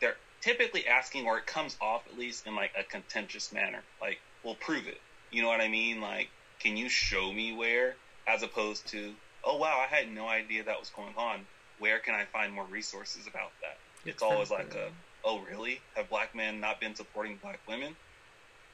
they're 0.00 0.16
typically 0.40 0.86
asking, 0.86 1.26
or 1.26 1.38
it 1.38 1.46
comes 1.46 1.76
off 1.80 2.02
at 2.10 2.18
least 2.18 2.46
in 2.46 2.56
like 2.56 2.72
a 2.78 2.82
contentious 2.82 3.52
manner. 3.52 3.82
Like, 4.00 4.18
well, 4.42 4.56
prove 4.60 4.86
it. 4.86 5.00
You 5.30 5.42
know 5.42 5.48
what 5.48 5.60
I 5.60 5.68
mean? 5.68 6.00
Like, 6.00 6.28
can 6.60 6.76
you 6.76 6.88
show 6.88 7.32
me 7.32 7.54
where? 7.54 7.96
As 8.26 8.42
opposed 8.42 8.86
to, 8.88 9.12
oh 9.44 9.58
wow, 9.58 9.84
I 9.84 9.94
had 9.94 10.10
no 10.10 10.26
idea 10.26 10.64
that 10.64 10.80
was 10.80 10.90
going 10.90 11.14
on. 11.16 11.40
Where 11.78 11.98
can 11.98 12.14
I 12.14 12.24
find 12.24 12.52
more 12.52 12.64
resources 12.64 13.26
about 13.26 13.50
that? 13.60 13.76
It's 14.04 14.22
exactly. 14.22 14.34
always 14.34 14.50
like 14.50 14.74
a, 14.74 14.88
oh 15.24 15.40
really? 15.50 15.80
Have 15.94 16.08
black 16.08 16.34
men 16.34 16.60
not 16.60 16.80
been 16.80 16.94
supporting 16.94 17.38
black 17.42 17.60
women? 17.68 17.94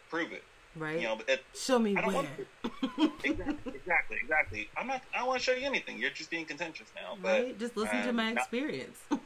Prove 0.09 0.33
it. 0.33 0.45
Right. 0.77 1.01
You 1.01 1.09
know, 1.09 1.19
it, 1.27 1.43
show 1.55 1.79
me 1.79 1.95
where. 1.95 2.07
Want, 2.07 2.29
exactly, 3.25 3.73
exactly, 3.75 4.17
exactly. 4.23 4.69
I'm 4.77 4.87
not. 4.87 5.03
I 5.15 5.19
don't 5.19 5.29
want 5.29 5.41
to 5.41 5.45
show 5.45 5.53
you 5.53 5.67
anything. 5.67 5.99
You're 5.99 6.11
just 6.11 6.31
being 6.31 6.45
contentious 6.45 6.87
now. 6.95 7.17
But 7.21 7.29
right? 7.43 7.59
just 7.59 7.77
listen 7.77 7.99
um, 7.99 8.07
to 8.07 8.13
my 8.13 8.31
experience. 8.33 8.99
Not, 9.11 9.21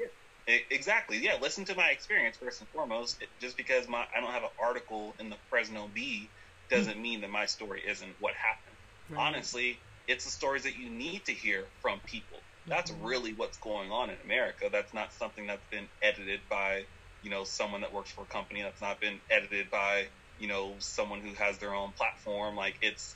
yeah, 0.48 0.56
exactly. 0.70 1.18
Yeah, 1.18 1.36
listen 1.40 1.64
to 1.66 1.76
my 1.76 1.90
experience 1.90 2.36
first 2.36 2.60
and 2.60 2.68
foremost. 2.70 3.22
It, 3.22 3.28
just 3.40 3.56
because 3.56 3.88
my 3.88 4.04
I 4.14 4.20
don't 4.20 4.32
have 4.32 4.42
an 4.42 4.50
article 4.60 5.14
in 5.20 5.30
the 5.30 5.36
Fresno 5.48 5.88
Bee 5.94 6.28
doesn't 6.70 7.00
mean 7.00 7.20
that 7.20 7.30
my 7.30 7.46
story 7.46 7.82
isn't 7.86 8.14
what 8.18 8.34
happened. 8.34 8.76
Right. 9.10 9.26
Honestly, 9.26 9.78
it's 10.08 10.24
the 10.24 10.30
stories 10.30 10.64
that 10.64 10.76
you 10.78 10.88
need 10.90 11.24
to 11.26 11.32
hear 11.32 11.64
from 11.80 12.00
people. 12.06 12.38
That's 12.66 12.90
mm-hmm. 12.90 13.04
really 13.04 13.32
what's 13.32 13.58
going 13.58 13.90
on 13.90 14.10
in 14.10 14.16
America. 14.24 14.68
That's 14.70 14.92
not 14.92 15.12
something 15.12 15.46
that's 15.46 15.64
been 15.70 15.86
edited 16.02 16.40
by, 16.48 16.84
you 17.22 17.30
know, 17.30 17.44
someone 17.44 17.80
that 17.80 17.92
works 17.92 18.10
for 18.10 18.22
a 18.22 18.26
company. 18.26 18.62
That's 18.62 18.80
not 18.80 19.00
been 19.00 19.20
edited 19.30 19.70
by, 19.70 20.06
you 20.40 20.48
know, 20.48 20.72
someone 20.78 21.20
who 21.20 21.34
has 21.34 21.58
their 21.58 21.74
own 21.74 21.92
platform. 21.92 22.56
Like 22.56 22.76
it's, 22.82 23.14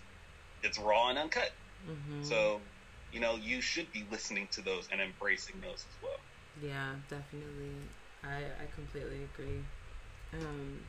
it's 0.62 0.78
raw 0.78 1.08
and 1.08 1.18
uncut. 1.18 1.52
Mm-hmm. 1.88 2.22
So, 2.24 2.60
you 3.12 3.20
know, 3.20 3.36
you 3.36 3.60
should 3.60 3.90
be 3.92 4.04
listening 4.10 4.48
to 4.52 4.60
those 4.62 4.88
and 4.92 5.00
embracing 5.00 5.56
those 5.60 5.84
as 5.88 6.02
well. 6.02 6.18
Yeah, 6.62 6.92
definitely. 7.08 7.74
I 8.22 8.36
I 8.36 8.66
completely 8.74 9.20
agree. 9.34 9.60
Um, 10.32 10.80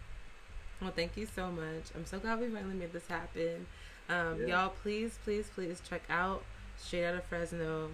well, 0.81 0.91
thank 0.95 1.17
you 1.17 1.25
so 1.25 1.51
much. 1.51 1.85
I'm 1.95 2.05
so 2.05 2.19
glad 2.19 2.39
we 2.39 2.47
finally 2.47 2.75
made 2.75 2.93
this 2.93 3.07
happen. 3.07 3.65
Um, 4.09 4.41
yeah. 4.41 4.47
Y'all, 4.47 4.73
please, 4.81 5.17
please, 5.23 5.49
please 5.53 5.81
check 5.87 6.03
out 6.09 6.43
Straight 6.77 7.05
Out 7.05 7.15
of 7.15 7.23
Fresno 7.25 7.91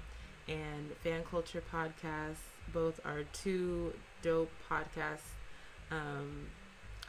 and 0.47 0.91
Fan 1.03 1.23
Culture 1.29 1.63
Podcast. 1.73 2.41
Both 2.73 2.99
are 3.05 3.23
two 3.33 3.93
dope 4.21 4.51
podcasts. 4.69 5.35
Um, 5.91 6.47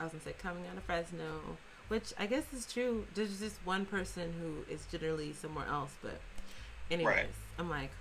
I 0.03 0.05
was 0.05 0.13
gonna 0.13 0.25
say 0.25 0.35
coming 0.43 0.65
out 0.69 0.77
of 0.77 0.83
Fresno, 0.83 1.57
which 1.87 2.13
I 2.19 2.27
guess 2.27 2.43
is 2.53 2.71
true. 2.71 3.07
There's 3.15 3.39
just 3.39 3.57
one 3.65 3.87
person 3.87 4.35
who 4.41 4.73
is 4.73 4.85
generally 4.91 5.33
somewhere 5.33 5.67
else, 5.67 5.93
but 6.03 6.21
anyways, 6.91 7.15
right. 7.15 7.27
I'm 7.57 7.71
like 7.71 7.93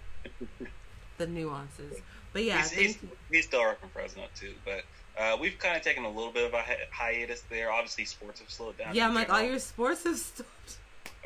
the 1.20 1.28
nuances. 1.28 2.02
But 2.34 2.44
yeah, 2.44 2.62
he's, 2.62 2.72
he's, 2.72 2.98
he's 3.30 3.46
still 3.46 3.76
from 3.76 3.90
Fresno 3.90 4.24
too, 4.36 4.54
but 4.66 4.84
uh, 5.16 5.38
we've 5.40 5.60
kind 5.60 5.78
of 5.78 5.84
taken 5.84 6.06
a 6.06 6.10
little 6.10 6.32
bit 6.32 6.48
of 6.48 6.56
a 6.56 6.62
hi- 6.62 6.88
hiatus 6.92 7.44
there. 7.52 7.72
Obviously, 7.72 8.06
sports 8.06 8.40
have 8.40 8.50
slowed 8.50 8.80
down. 8.80 8.96
Yeah, 8.96 9.08
I'm 9.08 9.14
like 9.14 9.30
all 9.30 9.44
your 9.44 9.60
sports 9.60 10.04
have 10.06 10.18
stopped. 10.18 10.78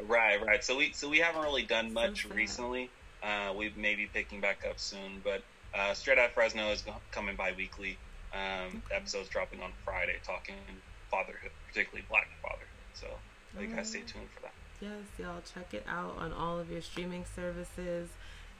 Right, 0.05 0.45
right. 0.45 0.61
So 0.61 0.75
we 0.75 0.91
so 0.91 1.07
we 1.07 1.19
haven't 1.19 1.43
really 1.43 1.63
done 1.63 1.93
much 1.93 2.23
so 2.27 2.35
recently. 2.35 2.89
Uh, 3.23 3.53
we 3.55 3.71
may 3.77 3.95
be 3.95 4.07
picking 4.07 4.41
back 4.41 4.65
up 4.69 4.77
soon, 4.77 5.21
but 5.23 5.41
uh, 5.73 5.93
Straight 5.93 6.19
Out 6.19 6.31
Fresno 6.31 6.69
is 6.71 6.83
coming 7.11 7.38
bi-weekly. 7.38 7.97
Um, 8.35 8.81
okay. 8.85 8.95
Episodes 8.95 9.29
dropping 9.29 9.61
on 9.61 9.71
Friday, 9.85 10.17
talking 10.23 10.55
fatherhood, 11.09 11.51
particularly 11.67 12.05
Black 12.09 12.27
fatherhood. 12.41 12.67
So 12.93 13.07
you 13.59 13.67
guys 13.67 13.89
stay 13.89 13.99
tuned 13.99 14.27
for 14.35 14.41
that. 14.41 14.53
Yes, 14.81 15.05
y'all 15.17 15.41
check 15.53 15.73
it 15.73 15.85
out 15.87 16.17
on 16.19 16.33
all 16.33 16.59
of 16.59 16.69
your 16.69 16.81
streaming 16.81 17.23
services, 17.33 18.09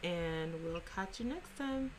and 0.04 0.54
we'll 0.64 0.82
catch 0.96 1.20
you 1.20 1.26
next 1.26 1.58
time. 1.58 1.92